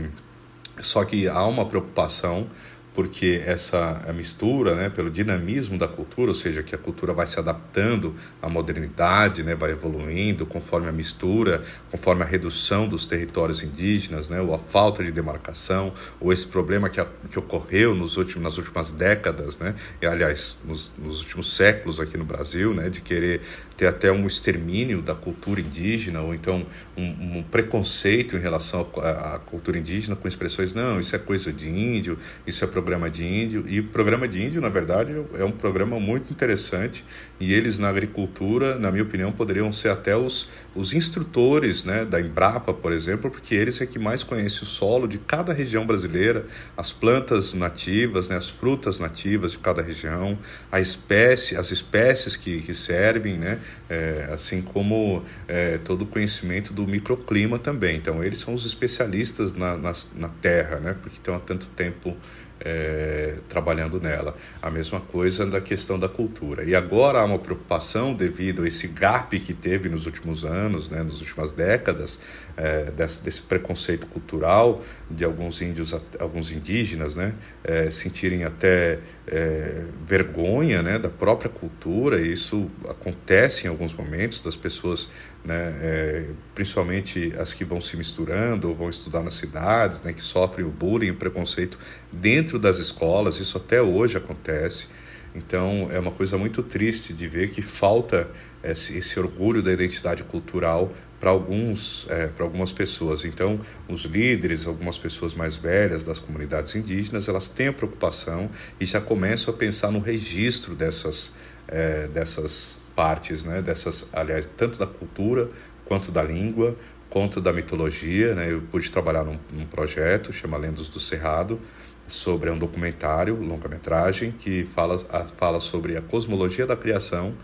[0.83, 2.47] só que há uma preocupação
[2.95, 7.39] porque essa mistura, né, pelo dinamismo da cultura, ou seja, que a cultura vai se
[7.41, 14.29] adaptando à modernidade, né, vai evoluindo conforme a mistura, conforme a redução dos territórios indígenas,
[14.29, 18.45] né, ou a falta de demarcação, ou esse problema que, a, que ocorreu nos últimos,
[18.45, 23.01] nas últimas décadas, né, e, aliás, nos, nos últimos séculos aqui no Brasil, né, de
[23.01, 23.41] querer
[23.77, 26.65] ter até um extermínio da cultura indígena, ou então
[26.97, 31.69] um, um preconceito em relação à, cultura indígena com expressões, não, isso é coisa de
[31.69, 33.65] índio, isso é programa de índio.
[33.67, 37.03] E o programa de índio, na verdade, é um programa muito interessante,
[37.41, 42.21] e eles na agricultura, na minha opinião, poderiam ser até os, os instrutores né, da
[42.21, 46.45] Embrapa, por exemplo, porque eles é que mais conhecem o solo de cada região brasileira,
[46.77, 50.39] as plantas nativas, né, as frutas nativas de cada região,
[50.71, 56.75] a espécie, as espécies que, que servem, né, é, assim como é, todo o conhecimento
[56.75, 57.97] do microclima também.
[57.97, 62.15] Então, eles são os especialistas na, na, na terra, né, porque estão há tanto tempo
[62.61, 64.37] é, trabalhando nela.
[64.63, 66.65] A mesma coisa da questão da cultura.
[66.65, 71.03] E agora há uma preocupação devido a esse gap que teve nos últimos anos, né,
[71.03, 72.19] nas últimas décadas,
[72.57, 79.85] é, desse, desse, preconceito cultural de alguns índios, alguns indígenas, né, é, sentirem até é,
[80.07, 82.21] vergonha, né, da própria cultura.
[82.21, 85.09] E isso acontece em alguns momentos das pessoas
[85.45, 90.23] né, é, principalmente as que vão se misturando ou vão estudar nas cidades, né, que
[90.23, 91.79] sofrem o bullying, o preconceito
[92.11, 94.87] dentro das escolas, isso até hoje acontece.
[95.35, 98.31] Então é uma coisa muito triste de ver que falta
[98.63, 100.93] esse, esse orgulho da identidade cultural
[101.25, 103.25] para alguns é, para algumas pessoas.
[103.25, 103.59] Então
[103.89, 109.01] os líderes, algumas pessoas mais velhas das comunidades indígenas, elas têm a preocupação e já
[109.01, 111.33] começam a pensar no registro dessas
[111.67, 115.49] é, dessas partes, né, dessas, aliás, tanto da cultura
[115.87, 116.77] quanto da língua,
[117.09, 118.35] quanto da mitologia.
[118.35, 118.53] Né?
[118.53, 121.59] Eu pude trabalhar num, num projeto chama Lendas do Cerrado,
[122.07, 124.99] sobre um documentário, longa-metragem, que fala,
[125.39, 127.35] fala sobre a cosmologia da criação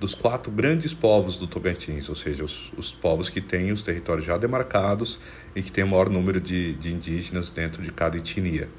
[0.00, 4.24] dos quatro grandes povos do Tocantins, ou seja, os, os povos que têm os territórios
[4.24, 5.20] já demarcados
[5.54, 8.70] e que têm o maior número de, de indígenas dentro de cada etnia.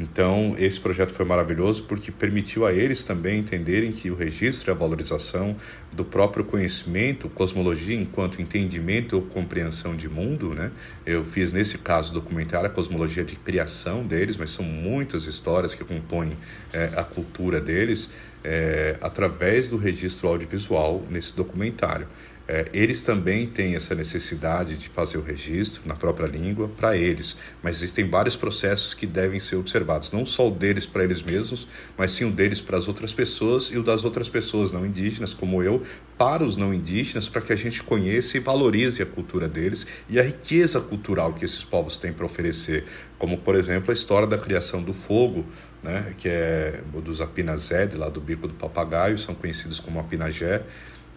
[0.00, 4.72] Então, esse projeto foi maravilhoso porque permitiu a eles também entenderem que o registro e
[4.72, 5.54] a valorização
[5.92, 10.72] do próprio conhecimento, cosmologia enquanto entendimento ou compreensão de mundo, né?
[11.04, 15.84] Eu fiz nesse caso documentário a cosmologia de criação deles, mas são muitas histórias que
[15.84, 16.34] compõem
[16.72, 18.10] é, a cultura deles
[18.42, 22.06] é, através do registro audiovisual nesse documentário.
[22.52, 27.36] É, eles também têm essa necessidade de fazer o registro na própria língua para eles,
[27.62, 31.68] mas existem vários processos que devem ser observados, não só o deles para eles mesmos,
[31.96, 35.32] mas sim o deles para as outras pessoas e o das outras pessoas não indígenas,
[35.32, 35.80] como eu,
[36.18, 40.18] para os não indígenas, para que a gente conheça e valorize a cultura deles e
[40.18, 42.84] a riqueza cultural que esses povos têm para oferecer,
[43.16, 45.46] como por exemplo a história da criação do fogo,
[45.84, 50.64] né, que é dos Apinazed, lá do Bico do Papagaio, são conhecidos como Apinagé,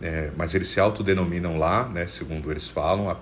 [0.01, 3.15] é, mas eles se autodenominam lá, né, segundo eles falam, a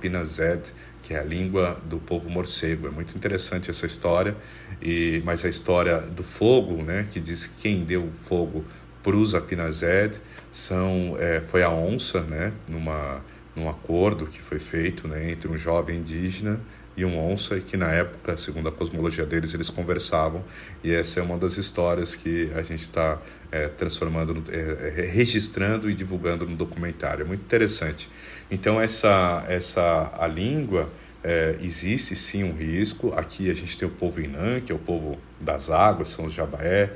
[1.03, 2.87] que é a língua do povo morcego.
[2.87, 4.35] É muito interessante essa história,
[4.81, 8.65] e, mas a história do fogo, né, que diz que quem deu fogo
[9.03, 10.19] para os Apinazed
[10.51, 13.21] são, é, foi a onça, né, numa,
[13.55, 16.59] num acordo que foi feito né, entre um jovem indígena
[17.01, 20.43] e um onça, e que na época, segundo a cosmologia deles, eles conversavam.
[20.83, 23.19] E essa é uma das histórias que a gente está
[23.51, 27.23] é, transformando, é, registrando e divulgando no documentário.
[27.23, 28.09] É muito interessante.
[28.49, 30.89] Então, essa, essa a língua.
[31.23, 33.13] É, existe sim um risco.
[33.13, 36.33] Aqui a gente tem o povo Inã, que é o povo das águas, são os
[36.33, 36.93] Jabaé,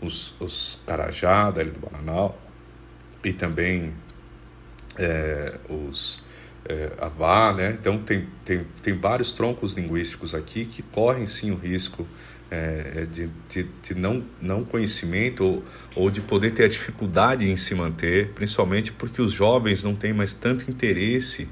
[0.00, 2.36] os, os Carajá, da Ilha do Bananal,
[3.22, 3.94] e também
[4.98, 6.26] é, os
[6.68, 7.76] é, Avá, né?
[7.80, 12.06] Então tem, tem, tem vários troncos linguísticos aqui que correm sim o risco
[12.50, 17.56] é, de, de, de, não, não conhecimento ou, ou de poder ter a dificuldade em
[17.56, 21.48] se manter, principalmente porque os jovens não têm mais tanto interesse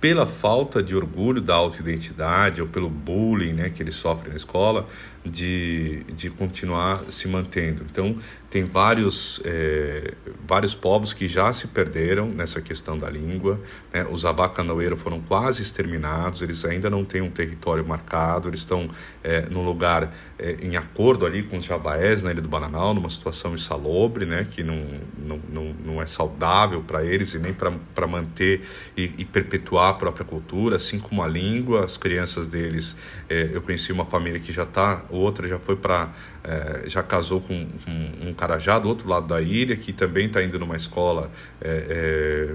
[0.00, 4.88] pela falta de orgulho da autoidentidade ou pelo bullying né, que eles sofrem na escola,
[5.24, 7.84] de, de continuar se mantendo.
[7.90, 8.16] Então,
[8.50, 10.14] tem vários, é,
[10.46, 13.60] vários povos que já se perderam nessa questão da língua.
[13.94, 14.04] Né?
[14.10, 18.90] Os abacanoeiros foram quase exterminados, eles ainda não têm um território marcado, eles estão
[19.22, 23.08] é, num lugar é, em acordo ali com os jabaés na Ilha do Bananal, numa
[23.08, 24.44] situação insalubre, né?
[24.50, 24.84] que não,
[25.16, 28.62] não, não, não é saudável para eles e nem para manter
[28.96, 31.84] e, e, perpetuar a própria cultura, assim como a língua.
[31.84, 32.96] As crianças deles,
[33.28, 37.40] é, eu conheci uma família que já está outra já foi para é, já casou
[37.40, 41.30] com, com, um carajá do outro lado da ilha que também está indo numa escola
[41.60, 42.54] é, é,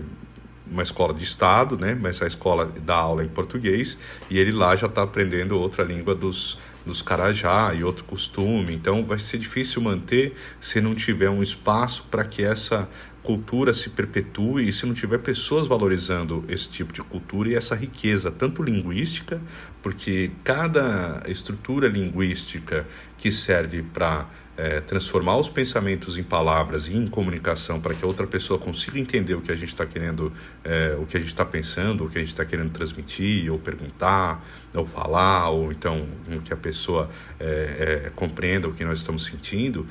[0.70, 1.96] uma escola de estado né?
[2.00, 3.98] Mas a escola dá aula em português
[4.30, 8.74] e ele lá já está aprendendo outra língua dos dos carajá e outro costume.
[8.74, 12.88] Então vai ser difícil manter se não tiver um espaço para que essa
[13.24, 17.74] cultura se perpetue e se não tiver pessoas valorizando esse tipo de cultura e essa
[17.76, 19.42] riqueza, tanto linguística,
[19.86, 22.88] porque cada estrutura linguística
[23.20, 28.08] que serve para é, transformar os pensamentos em palavras e em comunicação para que a
[28.08, 31.30] outra pessoa consiga entender o que a gente está querendo, é, o que a gente
[31.30, 34.44] está pensando, o que a gente está querendo transmitir, ou perguntar,
[34.74, 36.08] ou falar, ou então
[36.44, 37.08] que a pessoa
[37.40, 39.86] é, compreenda o que nós estamos sentindo,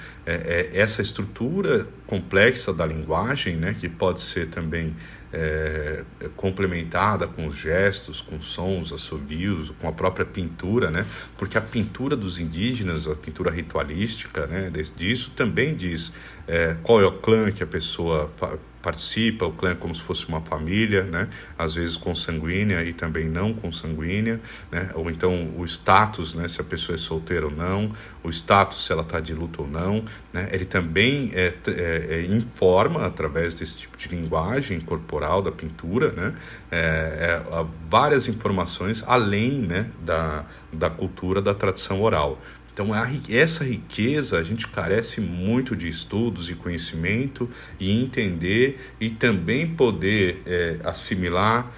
[0.72, 4.94] essa estrutura complexa da linguagem, né, que pode ser também
[5.34, 6.04] é,
[6.36, 11.04] complementada com os gestos, com sons, assovios, com a própria pintura, né?
[11.36, 14.70] Porque a pintura dos indígenas, a pintura ritualística, né?
[14.96, 16.12] Disso também diz
[16.46, 18.30] é, qual é o clã que a pessoa
[18.84, 21.26] participa, o clã é como se fosse uma família, né?
[21.58, 24.38] às vezes consanguínea e também não consanguínea,
[24.70, 24.90] né?
[24.94, 26.46] ou então o status, né?
[26.48, 27.90] se a pessoa é solteira ou não,
[28.22, 30.04] o status se ela está de luto ou não,
[30.34, 30.50] né?
[30.52, 36.34] ele também é, é, é, informa através desse tipo de linguagem corporal da pintura, né?
[36.70, 39.88] É, é, várias informações além né?
[40.04, 42.38] da, da cultura da tradição oral.
[42.74, 42.88] Então,
[43.30, 50.42] essa riqueza a gente carece muito de estudos e conhecimento e entender e também poder
[50.44, 51.72] é, assimilar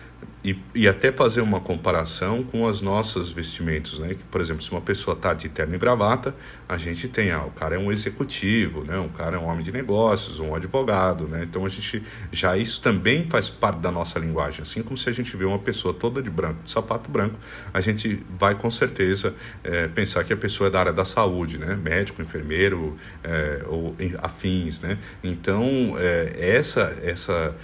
[0.47, 4.15] e, e até fazer uma comparação com as nossas vestimentas, né?
[4.15, 6.37] Que, por exemplo, se uma pessoa está de terno e gravata,
[6.69, 8.97] a gente tem, ah, o cara é um executivo, né?
[8.97, 11.43] Um cara é um homem de negócios, um advogado, né?
[11.43, 15.13] Então a gente já isso também faz parte da nossa linguagem, assim como se a
[15.13, 17.35] gente vê uma pessoa toda de branco, de sapato branco,
[17.75, 21.59] a gente vai com certeza é, pensar que a pessoa é da área da saúde,
[21.59, 21.75] né?
[21.75, 24.97] Médico, enfermeiro é, ou afins, né?
[25.25, 27.57] Então é, essa essa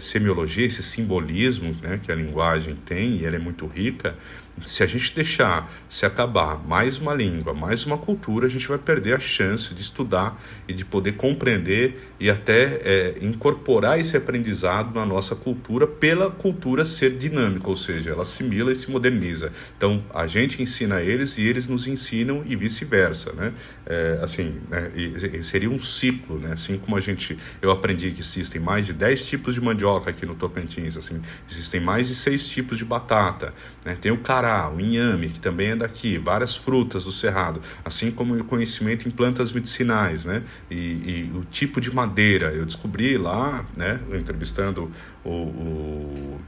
[0.00, 1.98] semiologia, esse simbolismo, né?
[2.02, 4.16] Que a linguagem tem, e ela é muito rica,
[4.64, 8.78] se a gente deixar se acabar mais uma língua, mais uma cultura, a gente vai
[8.78, 14.94] perder a chance de estudar e de poder compreender e até é, incorporar esse aprendizado
[14.94, 19.52] na nossa cultura pela cultura ser dinâmica, ou seja, ela assimila e se moderniza.
[19.76, 23.52] Então, a gente ensina eles e eles nos ensinam e vice-versa, né?
[23.86, 24.90] É, assim, né?
[24.94, 26.52] E seria um ciclo, né?
[26.52, 30.24] Assim como a gente, eu aprendi que existem mais de 10 tipos de mandioca aqui
[30.24, 33.52] no Tocantins, assim, existem mais de seis tipos de batata,
[33.84, 33.96] né?
[34.00, 38.34] Tem o cará, o inhame, que também é daqui, várias frutas do cerrado, assim como
[38.34, 40.42] o conhecimento em plantas medicinais, né?
[40.68, 42.52] E, e o tipo de madeira.
[42.52, 44.90] Eu descobri lá, né, entrevistando
[45.24, 46.40] o, o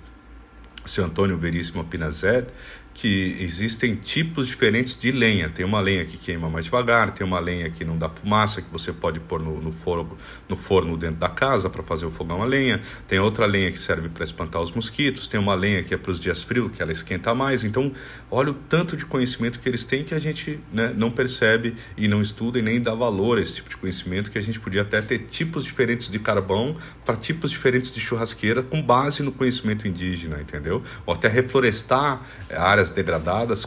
[0.85, 2.49] seu Antônio Veríssimo Pinazet,
[2.95, 5.51] que existem tipos diferentes de lenha.
[5.51, 8.71] Tem uma lenha que queima mais devagar, tem uma lenha que não dá fumaça, que
[8.71, 10.17] você pode pôr no, no, forno,
[10.49, 12.81] no forno dentro da casa para fazer o fogão a lenha.
[13.09, 15.27] Tem outra lenha que serve para espantar os mosquitos.
[15.27, 17.65] Tem uma lenha que é para os dias frios, que ela esquenta mais.
[17.65, 17.93] Então,
[18.31, 22.07] olha o tanto de conhecimento que eles têm que a gente né, não percebe e
[22.07, 24.83] não estuda e nem dá valor a esse tipo de conhecimento, que a gente podia
[24.83, 29.89] até ter tipos diferentes de carvão para tipos diferentes de churrasqueira com base no conhecimento
[29.89, 30.83] indígena, entendeu?
[31.05, 33.67] Ou até reflorestar áreas áreas degradadas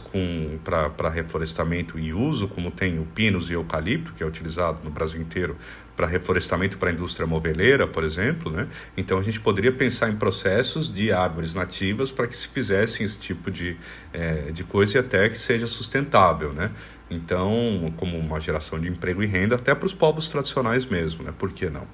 [0.64, 5.20] para reflorestamento e uso, como tem o pinus e eucalipto, que é utilizado no Brasil
[5.20, 5.56] inteiro
[5.96, 8.68] para reflorestamento para a indústria moveleira, por exemplo, né?
[8.96, 13.18] Então a gente poderia pensar em processos de árvores nativas para que se fizessem esse
[13.18, 13.76] tipo de,
[14.12, 16.70] é, de coisa e até que seja sustentável, né?
[17.10, 21.32] Então, como uma geração de emprego e renda, até para os povos tradicionais mesmo, né?
[21.36, 21.86] Por que não?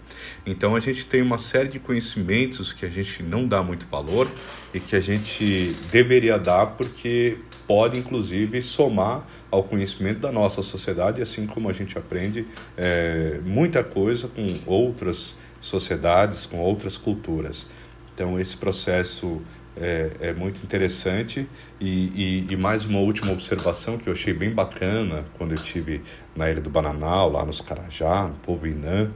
[0.44, 4.28] Então, a gente tem uma série de conhecimentos que a gente não dá muito valor
[4.72, 11.22] e que a gente deveria dar porque pode, inclusive, somar ao conhecimento da nossa sociedade,
[11.22, 12.46] assim como a gente aprende
[12.76, 17.66] é, muita coisa com outras sociedades, com outras culturas.
[18.12, 19.40] Então, esse processo
[19.76, 21.48] é, é muito interessante.
[21.80, 26.02] E, e, e, mais uma última observação que eu achei bem bacana quando eu tive
[26.34, 29.10] na Ilha do Bananal, lá nos Carajá, no povo Inã,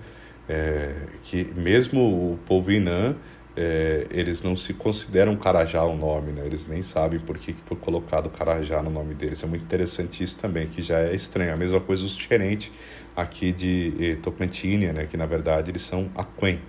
[0.49, 3.15] é, que mesmo o povo Inã,
[3.57, 6.43] é, eles não se consideram Carajá o nome, né?
[6.47, 9.43] eles nem sabem por que foi colocado Carajá no nome deles.
[9.43, 11.53] É muito interessante isso também, que já é estranho.
[11.53, 12.71] A mesma coisa os diferentes
[13.17, 15.07] aqui de eh, Tocantins, né?
[15.07, 16.61] que na verdade eles são Aquém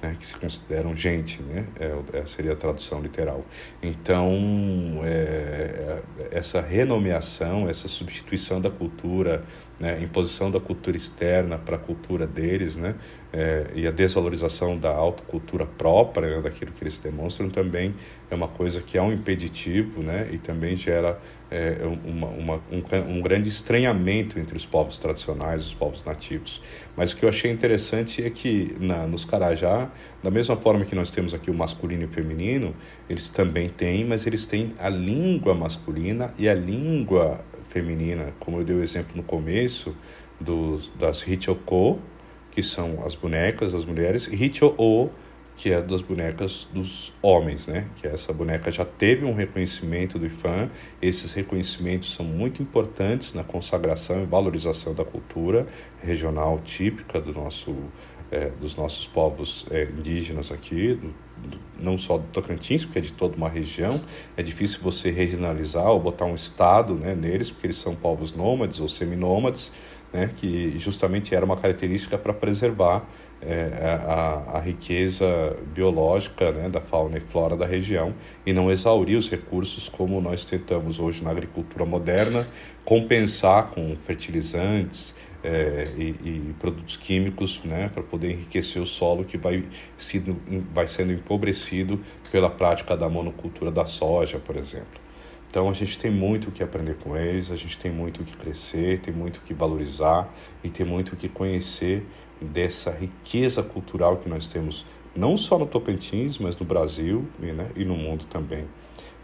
[0.00, 3.44] né, que se consideram gente, né, é, é, seria a tradução literal.
[3.82, 9.42] Então, é, é, essa renomeação, essa substituição da cultura,
[9.78, 12.94] né, imposição da cultura externa para a cultura deles, né,
[13.32, 17.94] é, e a desvalorização da autocultura própria, né, daquilo que eles demonstram, também
[18.30, 23.16] é uma coisa que é um impeditivo, né, e também gera é, uma, uma, um,
[23.16, 26.62] um, grande estranhamento entre os povos tradicionais os povos nativos.
[26.96, 29.90] Mas o que eu achei interessante é que na, nos Carajá,
[30.22, 32.74] da mesma forma que nós temos aqui o masculino e o feminino,
[33.08, 38.64] eles também têm, mas eles têm a língua masculina e a língua feminina, como eu
[38.64, 39.96] dei o exemplo no começo,
[40.40, 41.98] dos, das Hichoko,
[42.50, 45.10] que são as bonecas, as mulheres, Hicho-o,
[45.58, 47.88] que é das bonecas dos homens, né?
[47.96, 50.70] Que essa boneca já teve um reconhecimento do IFAM.
[51.02, 55.66] Esses reconhecimentos são muito importantes na consagração e valorização da cultura
[56.00, 57.74] regional típica do nosso,
[58.30, 61.08] é, dos nossos povos é, indígenas aqui, do,
[61.48, 64.00] do, não só do Tocantins, porque é de toda uma região.
[64.36, 68.78] É difícil você regionalizar ou botar um estado né, neles, porque eles são povos nômades
[68.78, 69.72] ou seminômades,
[70.12, 70.30] né?
[70.36, 73.04] Que justamente era uma característica para preservar
[73.40, 78.12] é, a, a, riqueza biológica né, da fauna e flora da região
[78.44, 82.46] e não exaurir os recursos como nós tentamos hoje na agricultura moderna
[82.84, 89.38] compensar com fertilizantes é, e, e, produtos químicos né, para poder enriquecer o solo que
[89.38, 89.64] vai,
[89.96, 90.36] sido,
[90.74, 92.00] vai sendo empobrecido
[92.32, 95.08] pela prática da monocultura da soja, por exemplo.
[95.48, 98.24] Então a gente tem muito o que aprender com eles, a gente tem muito o
[98.24, 100.28] que crescer, tem muito o que valorizar
[100.62, 102.04] e tem muito o que conhecer
[102.40, 107.70] dessa riqueza cultural que nós temos, não só no Tocantins, mas no Brasil e, né,
[107.76, 108.66] e no mundo também.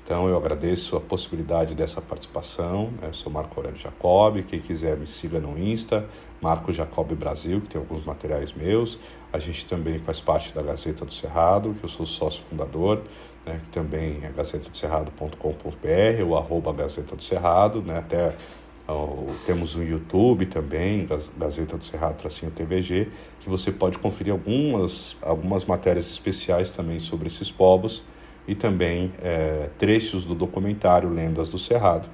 [0.05, 2.92] Então eu agradeço a possibilidade dessa participação.
[3.00, 3.09] Né?
[3.09, 4.42] Eu sou Marco Aurélio Jacob.
[4.42, 6.07] Quem quiser me siga no Insta,
[6.42, 8.98] Marco Jacob Brasil, que tem alguns materiais meus.
[9.33, 13.00] A gente também faz parte da Gazeta do Cerrado, que eu sou sócio fundador,
[13.46, 13.62] né?
[13.64, 17.98] que também é gazetadocerrado.com.br ou arroba Gazeta do Cerrado, né?
[17.98, 18.37] até
[19.46, 23.08] temos um YouTube também, Gazeta do Cerrado Tracinho TVG,
[23.40, 28.04] que você pode conferir algumas, algumas matérias especiais também sobre esses povos
[28.46, 32.08] e também é, trechos do documentário Lendas do Cerrado.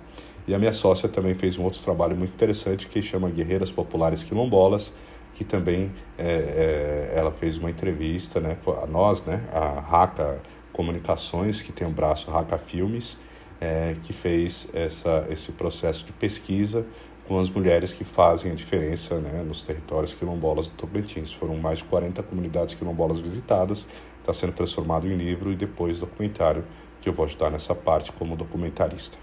[0.47, 4.23] E a minha sócia também fez um outro trabalho muito interessante que chama Guerreiras Populares
[4.23, 4.93] Quilombolas,
[5.35, 10.41] que também é, é, ela fez uma entrevista, né, a nós, né, a Raca
[10.73, 13.19] Comunicações, que tem o braço Raca Filmes,
[13.61, 16.87] é, que fez essa, esse processo de pesquisa
[17.29, 21.33] com as mulheres que fazem a diferença né, nos territórios quilombolas do Tocantins.
[21.33, 23.87] Foram mais de 40 comunidades quilombolas visitadas,
[24.19, 26.65] está sendo transformado em livro e depois documentário,
[27.01, 29.17] que eu vou ajudar nessa parte como documentarista.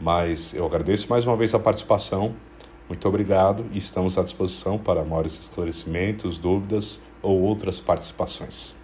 [0.00, 2.34] Mas eu agradeço mais uma vez a participação,
[2.88, 8.74] muito obrigado e estamos à disposição para maiores esclarecimentos, dúvidas ou outras participações.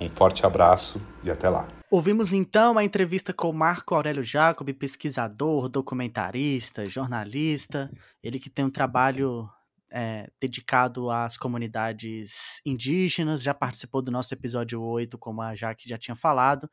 [0.00, 1.81] Um forte abraço e até lá.
[1.92, 8.70] Ouvimos então a entrevista com Marco Aurélio Jacob, pesquisador, documentarista, jornalista, ele que tem um
[8.70, 9.46] trabalho
[9.90, 15.98] é, dedicado às comunidades indígenas, já participou do nosso episódio 8, como a Jaque já
[15.98, 16.66] tinha falado,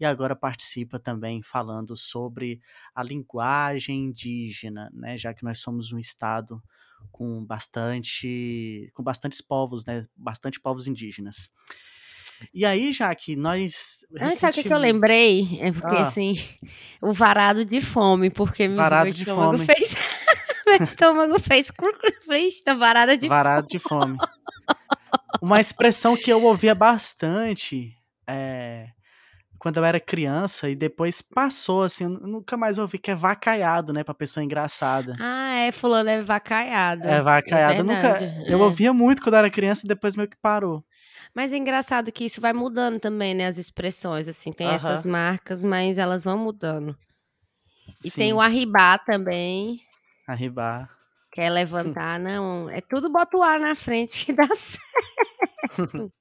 [0.00, 2.58] e agora participa também falando sobre
[2.94, 6.62] a linguagem indígena, né, já que nós somos um estado
[7.10, 11.50] com bastante com bastantes povos, né, bastante povos indígenas.
[12.52, 14.04] E aí, já que nós.
[14.18, 15.58] Ah, sabe o que, eu lembrei?
[15.60, 16.02] É porque, ah.
[16.02, 16.34] assim,
[17.00, 19.66] o varado de fome, porque varado meu estômago fome.
[19.66, 19.94] fez.
[20.66, 21.72] meu estômago fez.
[22.26, 23.68] fez varada de varado fome.
[23.68, 24.18] de fome.
[25.40, 27.96] Uma expressão que eu ouvia bastante
[28.28, 28.88] é,
[29.62, 33.92] quando eu era criança e depois passou, assim, eu nunca mais ouvi que é vacaiado,
[33.92, 35.14] né, pra pessoa engraçada.
[35.20, 37.06] Ah, é, fulano é vacaiado.
[37.06, 37.74] É vacaiado.
[37.74, 38.62] eu nunca, verdade, eu é.
[38.62, 40.84] ouvia muito quando eu era criança e depois meio que parou.
[41.34, 43.46] Mas é engraçado que isso vai mudando também, né?
[43.46, 44.76] As expressões, assim, tem Aham.
[44.76, 46.96] essas marcas, mas elas vão mudando.
[48.04, 48.32] E tem Sim.
[48.34, 49.80] o arribar também,
[50.26, 50.90] Arribar.
[51.32, 52.68] que é levantar, não.
[52.68, 54.82] É tudo bota o ar na frente que dá certo.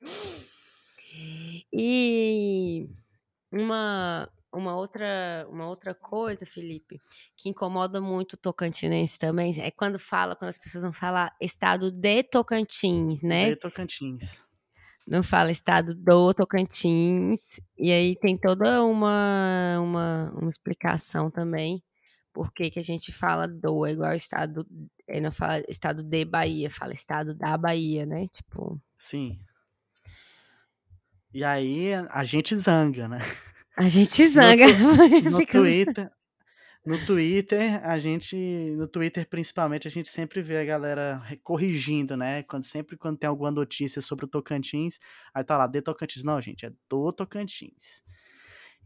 [1.73, 2.87] e
[3.51, 7.01] uma, uma, outra, uma outra coisa, Felipe,
[7.35, 11.91] que incomoda muito o Tocantinense também, é quando fala, quando as pessoas vão falar estado
[11.91, 13.49] de Tocantins, né?
[13.49, 14.41] De Tocantins.
[15.07, 17.59] Não fala estado do Tocantins.
[17.77, 21.83] E aí tem toda uma, uma, uma explicação também.
[22.33, 24.65] Por que, que a gente fala do, é igual estado.
[25.07, 28.25] é, não fala estado de Bahia, fala estado da Bahia, né?
[28.27, 28.79] Tipo.
[28.97, 29.37] Sim.
[31.33, 33.19] E aí a gente zanga, né?
[33.77, 34.65] A gente zanga.
[35.31, 36.11] No Fica- Twitter,
[36.83, 38.35] no Twitter, a gente,
[38.75, 42.41] no Twitter principalmente, a gente sempre vê a galera corrigindo, né?
[42.43, 44.99] Quando sempre quando tem alguma notícia sobre o Tocantins,
[45.33, 46.23] aí tá lá, de Tocantins.
[46.23, 48.03] Não, gente, é do Tocantins.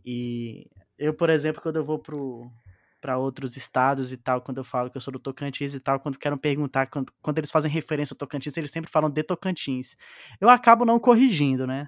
[0.06, 2.52] E eu, por exemplo, quando eu vou pro
[3.00, 6.00] para outros estados e tal, quando eu falo que eu sou do Tocantins e tal,
[6.00, 9.96] quando quero perguntar, quando, quando eles fazem referência ao Tocantins, eles sempre falam de Tocantins.
[10.41, 11.88] Eu acabo não corrigindo, né?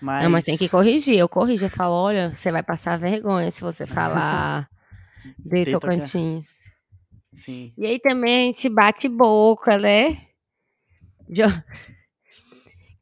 [0.00, 1.18] Mas, Não, mas tem que corrigir.
[1.18, 4.68] Eu corrijo, eu falo, olha, você vai passar vergonha se você falar
[5.38, 6.62] de De Tocan- Tocantins.
[7.32, 7.72] Sim.
[7.78, 10.28] E aí também a gente bate boca, né?
[11.28, 11.44] Jo-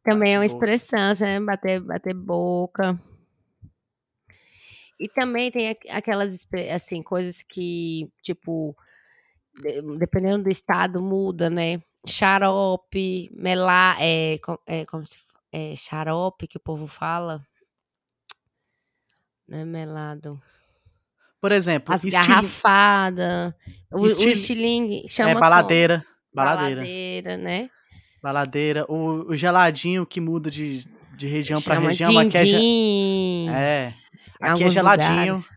[0.05, 0.55] Também é uma boca.
[0.67, 1.41] expressão, né?
[1.41, 2.99] Bater, bater boca.
[4.99, 8.77] E também tem aqu- aquelas, assim, coisas que, tipo,
[9.61, 11.83] de- dependendo do estado, muda, né?
[12.07, 15.19] Xarope, melá, é, é, como se,
[15.53, 17.45] é xarope que o povo fala.
[19.49, 20.41] Não é melado.
[21.41, 23.55] Por exemplo, As garrafadas,
[23.91, 26.81] o, o estili- estilingue, chama é baladeira, baladeira.
[26.83, 27.71] Baladeira, né?
[28.23, 30.85] Baladeira, o, o geladinho que muda de,
[31.17, 32.19] de região Chama região.
[32.19, 33.95] Aqui é, ge- din-din, é,
[34.43, 35.11] em aqui é geladinho.
[35.35, 35.51] lugares.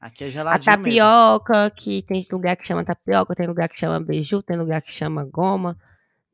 [0.00, 0.84] Aqui é A geladinho mesmo.
[0.84, 4.90] tapioca, que tem lugar que chama tapioca, tem lugar que chama beiju, tem lugar que
[4.90, 5.76] chama goma,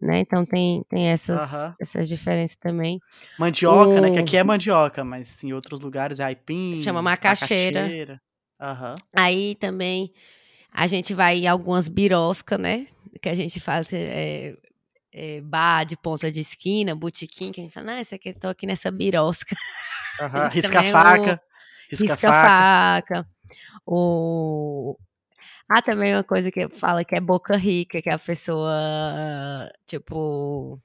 [0.01, 0.21] né?
[0.21, 1.75] Então tem, tem essas, Aham.
[1.81, 3.01] essas diferenças também.
[3.37, 4.11] Mandioca, né?
[4.13, 6.81] Que O- aqui é mandioca, mas em outros lugares é aipim.
[6.81, 7.81] Chama macaxeira.
[7.81, 8.21] macaxeira.
[8.61, 8.93] Aham.
[9.15, 10.13] Aí também
[10.73, 12.87] a gente vai em algumas biroscas, né?
[13.21, 14.55] Que a gente faz é,
[15.13, 18.49] é, bar de ponta de esquina, botequim, que a gente fala, não, esse aqui, tô
[18.49, 19.57] aqui nessa birosca.
[20.55, 21.43] Esse Risca é faca.
[21.91, 23.17] Risca, risca faca.
[23.17, 23.29] faca.
[23.87, 24.97] O...
[25.69, 30.81] Ah, também uma coisa que fala que é boca rica, que a pessoa, tipo,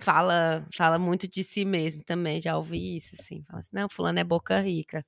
[0.00, 3.42] fala, fala muito de si mesmo também, já ouvi isso, assim.
[3.44, 5.04] Fala assim, não, fulano é boca rica.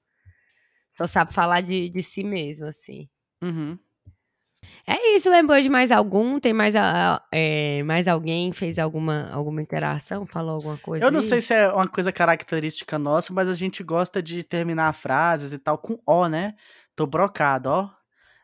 [0.90, 3.08] Só sabe falar de, de si mesmo, assim.
[3.42, 3.78] Uhum.
[4.86, 6.38] É isso, lembrou de mais algum?
[6.38, 10.26] Tem mais, a- é, mais alguém fez alguma, alguma interação?
[10.26, 11.06] Falou alguma coisa?
[11.06, 11.26] Eu não aí?
[11.26, 15.58] sei se é uma coisa característica nossa, mas a gente gosta de terminar frases e
[15.58, 16.54] tal com ó, né?
[16.94, 17.90] Tô brocado, ó.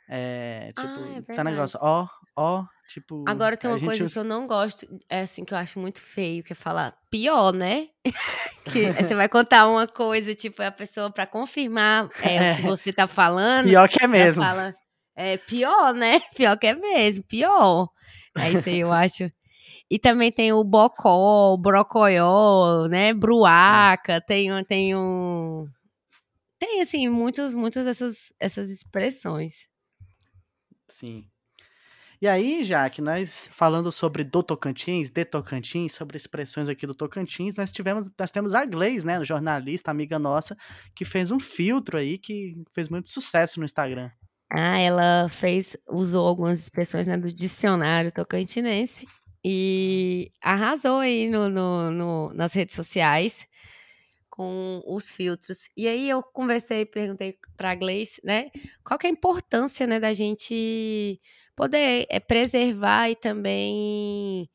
[0.09, 3.24] É, tipo, Ah, é tá negócio, ó, ó, tipo.
[3.26, 6.01] Agora tem uma coisa usa- que eu não gosto, é assim, que eu acho muito
[6.01, 7.89] feio, que é falar pior, né?
[8.64, 12.93] que você vai contar uma coisa, tipo, a pessoa, pra confirmar é, o que você
[12.93, 14.43] tá falando, Pior que é mesmo.
[14.43, 14.74] fala,
[15.14, 16.20] é pior, né?
[16.37, 17.89] Pior que é mesmo, pior.
[18.39, 19.30] É isso aí, eu acho.
[19.91, 23.12] E também tem o bocó, o brocoió, né?
[23.14, 25.66] Bruaca, tem, um- tem um...
[26.59, 29.68] Tem, assim, muitas, muitas dessas essas expressões.
[30.89, 31.24] Sim.
[32.21, 36.95] E aí, já que nós falando sobre do Tocantins, de Tocantins, sobre expressões aqui do
[36.95, 40.57] Tocantins, nós tivemos, nós temos a Gleis, né, jornalista, amiga nossa,
[40.95, 44.11] que fez um filtro aí que fez muito sucesso no Instagram.
[44.51, 49.05] Ah, ela fez, usou algumas expressões né, do dicionário tocantinense
[49.45, 53.47] e arrasou aí no, no- no- nas redes sociais
[54.31, 55.69] com os filtros.
[55.77, 58.51] E aí eu conversei, perguntei para a Gleice, né,
[58.85, 61.21] qual que é a importância, né, da gente
[61.57, 64.49] poder eh, preservar e também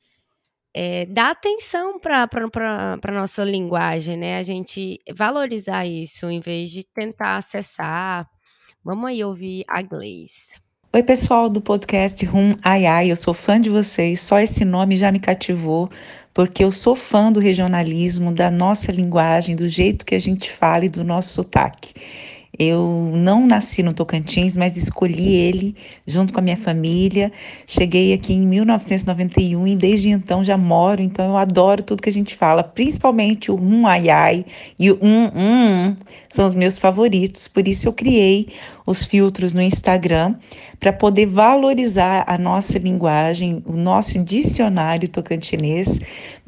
[0.73, 2.29] eh, dar atenção para
[3.03, 8.27] a nossa linguagem, né, a gente valorizar isso em vez de tentar acessar.
[8.83, 10.61] Vamos aí ouvir a Gleice.
[10.93, 14.97] Oi, pessoal do podcast Rum Ai Ai, eu sou fã de vocês, só esse nome
[14.97, 15.89] já me cativou,
[16.33, 20.85] porque eu sou fã do regionalismo, da nossa linguagem, do jeito que a gente fala
[20.85, 21.93] e do nosso sotaque.
[22.59, 27.31] Eu não nasci no Tocantins, mas escolhi ele junto com a minha família.
[27.67, 32.13] Cheguei aqui em 1991 e desde então já moro, então eu adoro tudo que a
[32.13, 34.45] gente fala, principalmente o um ai ai
[34.77, 35.95] e o um um
[36.29, 37.47] são os meus favoritos.
[37.47, 38.49] Por isso eu criei
[38.85, 40.35] os filtros no Instagram
[40.79, 45.99] para poder valorizar a nossa linguagem, o nosso dicionário tocantinês,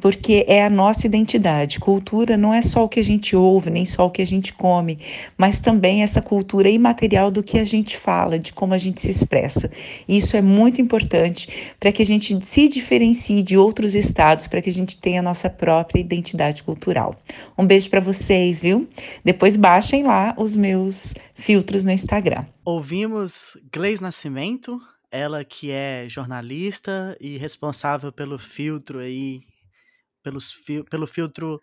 [0.01, 1.80] porque é a nossa identidade.
[1.80, 4.51] Cultura não é só o que a gente ouve, nem só o que a gente
[4.53, 4.97] come,
[5.38, 9.12] mas também essa cultura imaterial do que a gente fala, de como a gente se
[9.12, 9.72] expressa.
[10.08, 14.70] Isso é muito importante para que a gente se diferencie de outros estados, para que
[14.70, 17.16] a gente tenha a nossa própria identidade cultural.
[17.58, 18.88] Um beijo para vocês, viu?
[19.24, 22.45] Depois baixem lá os meus filtros no Instagram.
[22.66, 24.80] Ouvimos Gleis Nascimento,
[25.12, 29.41] ela que é jornalista e responsável pelo filtro aí,
[30.24, 31.60] pelos fi pelo filtro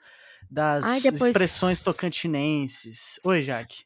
[0.51, 3.19] das Ai, depois- expressões tocantinenses.
[3.25, 3.85] Oi, Jaque.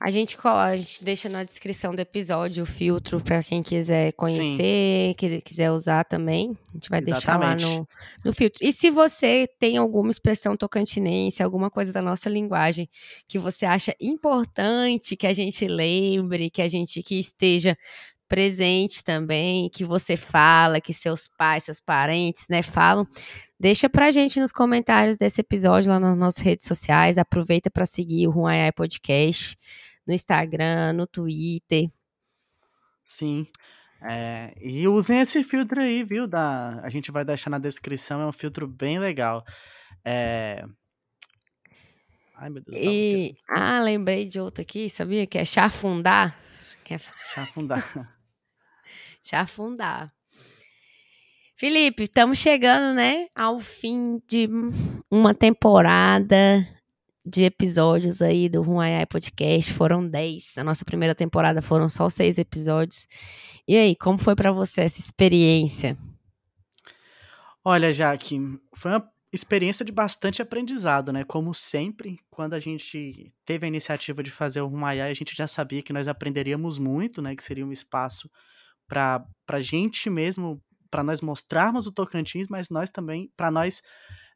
[0.00, 5.14] A gente, a gente deixa na descrição do episódio o filtro para quem quiser conhecer,
[5.14, 6.56] que quiser usar também.
[6.68, 7.80] A gente vai deixar lá Exatamente.
[7.80, 7.88] no,
[8.26, 8.60] no filtro.
[8.62, 12.88] E se você tem alguma expressão tocantinense, alguma coisa da nossa linguagem
[13.26, 17.76] que você acha importante que a gente lembre, que a gente que esteja
[18.28, 23.04] presente também, que você fala, que seus pais, seus parentes, né, falam,
[23.58, 27.18] deixa pra gente nos comentários desse episódio lá nas nossas redes sociais.
[27.18, 29.56] Aproveita para seguir o Ruaiai Podcast
[30.08, 31.86] no Instagram, no Twitter.
[33.04, 33.46] Sim.
[34.00, 36.26] É, e usem esse filtro aí, viu?
[36.26, 39.44] Da, a gente vai deixar na descrição, é um filtro bem legal.
[40.04, 40.64] É...
[42.36, 45.26] Ai, meu Deus, E ah, lembrei de outro aqui, sabia?
[45.26, 46.38] Que é chafundar.
[46.84, 48.18] Que é Deixa eu afundar.
[49.22, 50.12] chafundar.
[51.56, 54.48] Felipe, estamos chegando, né, ao fim de
[55.10, 56.64] uma temporada
[57.28, 59.72] de episódios aí do Ruaiai Podcast.
[59.72, 60.54] Foram 10.
[60.56, 63.06] Na nossa primeira temporada foram só seis episódios.
[63.66, 65.96] E aí, como foi pra você essa experiência?
[67.64, 68.40] Olha, Jaque,
[68.74, 71.22] foi uma experiência de bastante aprendizado, né?
[71.24, 75.46] Como sempre, quando a gente teve a iniciativa de fazer o Rumaiá, a gente já
[75.46, 77.36] sabia que nós aprenderíamos muito, né?
[77.36, 78.30] Que seria um espaço
[78.88, 83.82] para a gente mesmo, para nós mostrarmos o Tocantins, mas nós também, para nós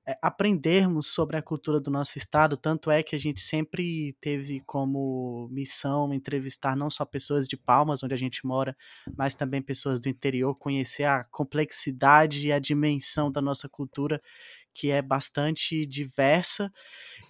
[0.07, 2.57] é, aprendermos sobre a cultura do nosso estado.
[2.57, 8.03] Tanto é que a gente sempre teve como missão entrevistar não só pessoas de Palmas,
[8.03, 8.77] onde a gente mora,
[9.17, 14.21] mas também pessoas do interior, conhecer a complexidade e a dimensão da nossa cultura,
[14.75, 16.73] que é bastante diversa.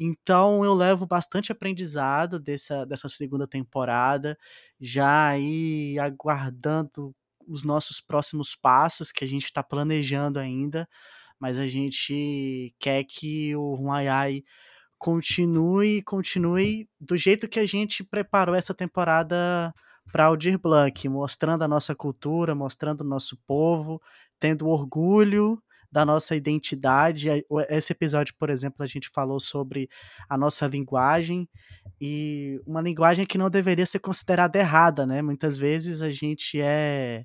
[0.00, 4.38] Então eu levo bastante aprendizado dessa, dessa segunda temporada,
[4.80, 7.14] já aí aguardando
[7.46, 10.88] os nossos próximos passos que a gente está planejando ainda,
[11.42, 14.44] mas a gente quer que o Huayai
[14.96, 19.74] continue, continue do jeito que a gente preparou essa temporada
[20.12, 24.00] para Aldir Blanc, mostrando a nossa cultura, mostrando o nosso povo,
[24.38, 27.28] tendo orgulho da nossa identidade.
[27.68, 29.88] Esse episódio, por exemplo, a gente falou sobre
[30.28, 31.48] a nossa linguagem
[32.00, 35.20] e uma linguagem que não deveria ser considerada errada, né?
[35.20, 37.24] Muitas vezes a gente é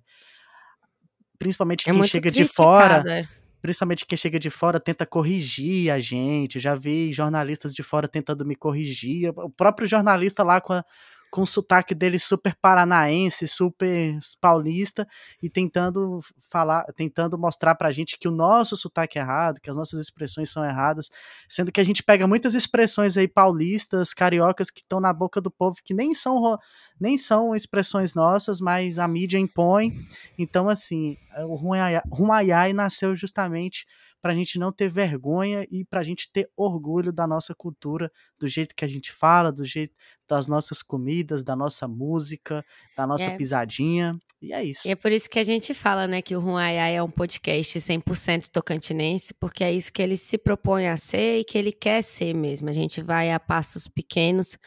[1.38, 3.38] principalmente É quem chega de fora, é.
[3.62, 6.60] Principalmente quem chega de fora tenta corrigir a gente.
[6.60, 9.32] Já vi jornalistas de fora tentando me corrigir.
[9.36, 10.84] O próprio jornalista lá com, a,
[11.32, 15.08] com o sotaque dele super paranaense, super paulista,
[15.42, 16.20] e tentando
[16.50, 20.50] falar, tentando mostrar pra gente que o nosso sotaque é errado, que as nossas expressões
[20.50, 21.10] são erradas,
[21.48, 25.52] sendo que a gente pega muitas expressões aí paulistas, cariocas que estão na boca do
[25.52, 26.58] povo que nem são
[27.00, 29.94] nem são expressões nossas, mas a mídia impõe.
[30.38, 31.18] Então, assim,
[31.48, 33.86] o Rumaiai nasceu justamente
[34.22, 38.12] para a gente não ter vergonha e para a gente ter orgulho da nossa cultura,
[38.40, 39.96] do jeito que a gente fala, do jeito
[40.28, 42.64] das nossas comidas, da nossa música,
[42.96, 43.38] da nossa É.
[43.38, 44.18] pisadinha.
[44.42, 44.88] E é isso.
[44.88, 47.80] E é por isso que a gente fala, né, que o Ruaiai é um podcast
[47.80, 52.04] 100% tocantinense, porque é isso que ele se propõe a ser e que ele quer
[52.04, 52.70] ser mesmo.
[52.70, 54.58] A gente vai a passos pequenos,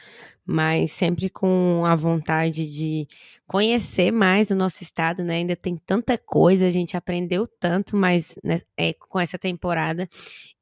[0.51, 3.07] mas sempre com a vontade de
[3.47, 5.37] conhecer mais o nosso estado, né?
[5.37, 10.09] Ainda tem tanta coisa, a gente aprendeu tanto, mas né, é, com essa temporada.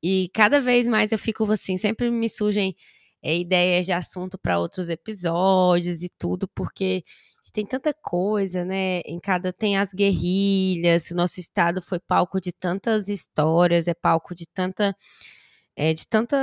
[0.03, 2.77] E cada vez mais eu fico assim, sempre me surgem
[3.23, 7.03] é, ideias de assunto para outros episódios e tudo, porque
[7.51, 9.01] tem tanta coisa, né?
[9.07, 14.47] Em cada tem as guerrilhas, nosso estado foi palco de tantas histórias, é palco de
[14.47, 14.95] tanta
[15.75, 16.37] é, de tanta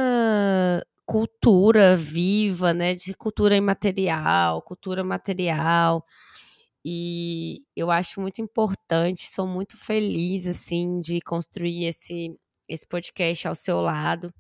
[1.06, 2.96] cultura viva, né?
[2.96, 6.06] De cultura imaterial, cultura material.
[6.86, 12.36] E eu acho muito importante, sou muito feliz assim de construir esse
[12.68, 14.34] esse podcast ao seu lado.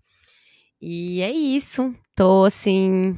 [0.81, 1.93] E é isso.
[2.15, 3.13] Tô assim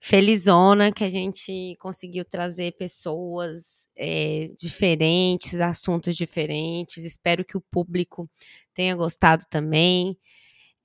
[0.00, 7.04] felizona que a gente conseguiu trazer pessoas é, diferentes, assuntos diferentes.
[7.04, 8.28] Espero que o público
[8.74, 10.18] tenha gostado também.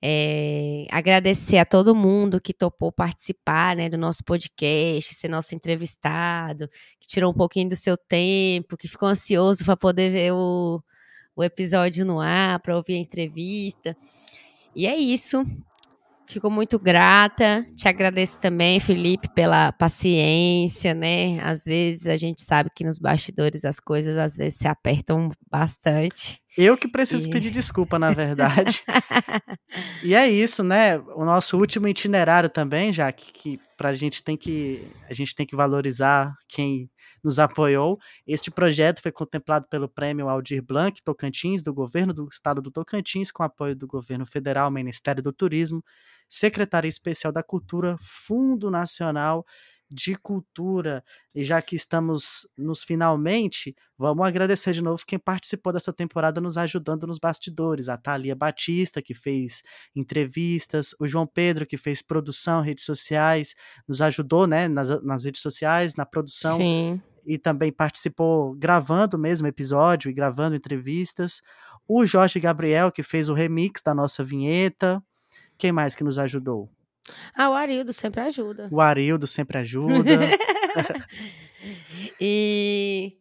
[0.09, 6.69] É, agradecer a todo mundo que topou participar né, do nosso podcast, ser nosso entrevistado,
[6.97, 10.81] que tirou um pouquinho do seu tempo, que ficou ansioso para poder ver o,
[11.35, 13.97] o episódio no ar, para ouvir a entrevista.
[14.73, 15.43] E é isso.
[16.25, 17.67] Fico muito grata.
[17.75, 21.37] Te agradeço também, Felipe, pela paciência, né?
[21.41, 26.41] Às vezes a gente sabe que nos bastidores as coisas às vezes se apertam bastante.
[26.57, 28.83] Eu que preciso E- pedir desculpa, na verdade.
[30.03, 30.97] e é isso, né?
[31.15, 35.45] O nosso último itinerário também, já que, que pra gente tem que a gente tem
[35.45, 36.89] que valorizar quem
[37.23, 37.99] nos apoiou.
[38.25, 43.31] Este projeto foi contemplado pelo Prêmio Aldir Blanc Tocantins do Governo do Estado do Tocantins,
[43.31, 45.83] com apoio do Governo Federal, Ministério do Turismo,
[46.29, 49.45] Secretaria Especial da Cultura, Fundo Nacional
[49.89, 51.03] de Cultura.
[51.33, 56.57] E já que estamos nos finalmente, vamos agradecer de novo quem participou dessa temporada nos
[56.57, 57.89] ajudando nos bastidores.
[57.89, 59.63] A Thalia Batista, que fez
[59.95, 63.55] entrevistas, o João Pedro, que fez produção, redes sociais,
[63.87, 67.01] nos ajudou né, nas, nas redes sociais, na produção Sim.
[67.25, 71.41] e também participou gravando o mesmo episódio e gravando entrevistas.
[71.87, 75.01] O Jorge Gabriel, que fez o remix da nossa vinheta.
[75.57, 76.69] Quem mais que nos ajudou?
[77.35, 78.67] Ah, o Arildo sempre ajuda.
[78.71, 79.93] O Arildo sempre ajuda.
[82.19, 83.17] E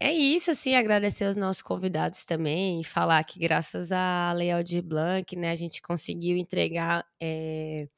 [0.00, 4.82] é isso, assim, agradecer os nossos convidados também, e falar que graças à Lei Aldir
[4.82, 7.88] Blanc, né, a gente conseguiu entregar é,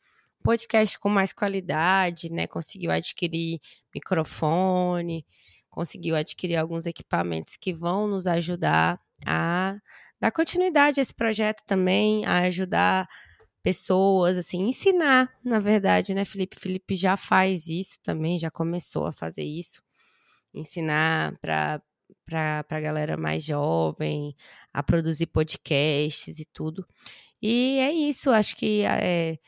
[0.43, 3.61] podcast com mais qualidade, né, conseguiu adquirir
[3.95, 5.25] microfone,
[5.69, 9.77] conseguiu adquirir alguns equipamentos que vão nos ajudar a
[10.21, 13.09] dar continuidade a esse projeto também, a ajudar
[13.63, 16.59] pessoas, assim, ensinar, na verdade, né, Felipe?
[16.59, 19.83] Felipe já faz isso também, já começou a fazer isso,
[20.55, 21.83] ensinar para
[22.27, 24.35] para a galera mais jovem
[24.73, 26.87] a produzir podcasts e tudo.
[27.43, 29.39] E é isso, acho que é,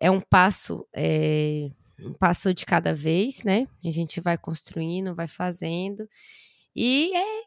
[0.00, 3.66] é um passo, é, um passo de cada vez, né?
[3.84, 6.08] A gente vai construindo, vai fazendo.
[6.76, 7.42] E é,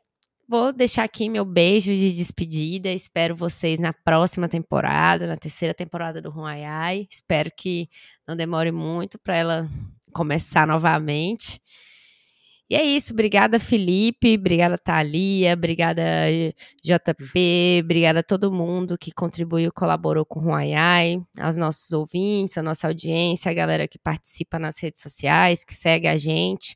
[0.48, 2.90] vou deixar aqui meu beijo de despedida.
[2.90, 7.08] Espero vocês na próxima temporada, na terceira temporada do Ruaiai.
[7.10, 7.90] Espero que
[8.28, 9.70] não demore muito para ela
[10.14, 11.62] começar novamente.
[12.70, 16.04] E é isso, obrigada Felipe, obrigada Thalia, obrigada
[16.84, 22.62] JP, obrigada a todo mundo que contribuiu, colaborou com o Ruaiai, aos nossos ouvintes, a
[22.62, 26.76] nossa audiência, a galera que participa nas redes sociais, que segue a gente.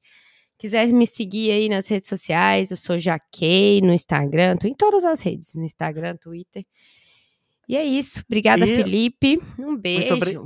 [0.62, 5.04] Quiser me seguir aí nas redes sociais, eu sou Jaquei no Instagram, tô em todas
[5.04, 6.64] as redes, no Instagram, Twitter.
[7.68, 10.14] E é isso, obrigada E- Felipe, um beijo.
[10.14, 10.38] obri-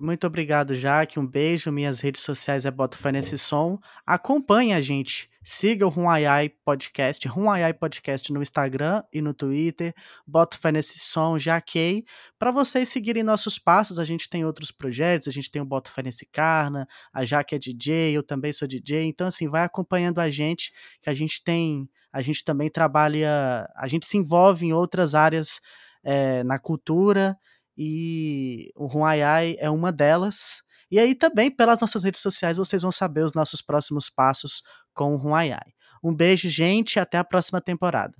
[0.00, 1.18] Muito obrigado, Jaque.
[1.18, 1.70] Um beijo.
[1.72, 3.78] Minhas redes sociais é Boto Fé Nesse Som.
[4.06, 5.28] Acompanhe a gente.
[5.50, 9.94] Siga o Ruaiai Podcast, Ruaiai Podcast no Instagram e no Twitter.
[10.26, 12.04] Boto Fé Nesse Som, Jaquei.
[12.38, 15.26] Para vocês seguirem nossos passos, a gente tem outros projetos.
[15.26, 18.68] A gente tem o Boto Fé Nesse Carna, a Jaque é DJ, eu também sou
[18.68, 19.04] DJ.
[19.06, 20.70] Então, assim, vai acompanhando a gente,
[21.00, 21.88] que a gente tem.
[22.12, 23.66] A gente também trabalha.
[23.74, 25.62] A gente se envolve em outras áreas
[26.04, 27.34] eh, na cultura
[27.74, 30.62] e o Ruaiai é uma delas.
[30.90, 34.62] E aí também pelas nossas redes sociais vocês vão saber os nossos próximos passos
[34.94, 35.74] com o Ruaiai.
[36.02, 38.14] Um beijo, gente, e até a próxima temporada.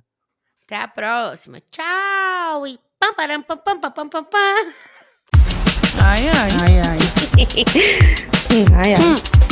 [0.64, 1.60] Até a próxima.
[1.70, 2.66] Tchau!
[2.66, 4.72] E pam, param, pam, pam, pam, pam, pam, pam.
[6.00, 6.50] Ai, ai.
[6.62, 6.98] Ai, ai.
[8.76, 9.00] ai, ai.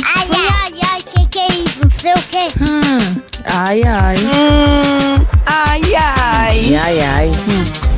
[0.05, 1.83] Ai, ai, ai, que que é isso?
[1.83, 2.47] Não sei o que.
[2.63, 3.23] Hum.
[3.45, 4.15] Ai, ai.
[4.17, 6.75] Hum, ai, ai.
[6.75, 7.31] Ai, ai.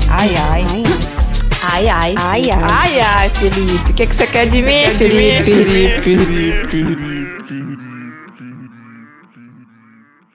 [0.09, 0.37] Ai, ai.
[0.37, 0.78] Ai, ai.
[1.71, 2.15] Ai, ai.
[2.63, 3.91] Ai, ai, Felipe.
[3.91, 5.43] O que, que você quer de mim, Felipe?
[5.43, 5.99] Felipe.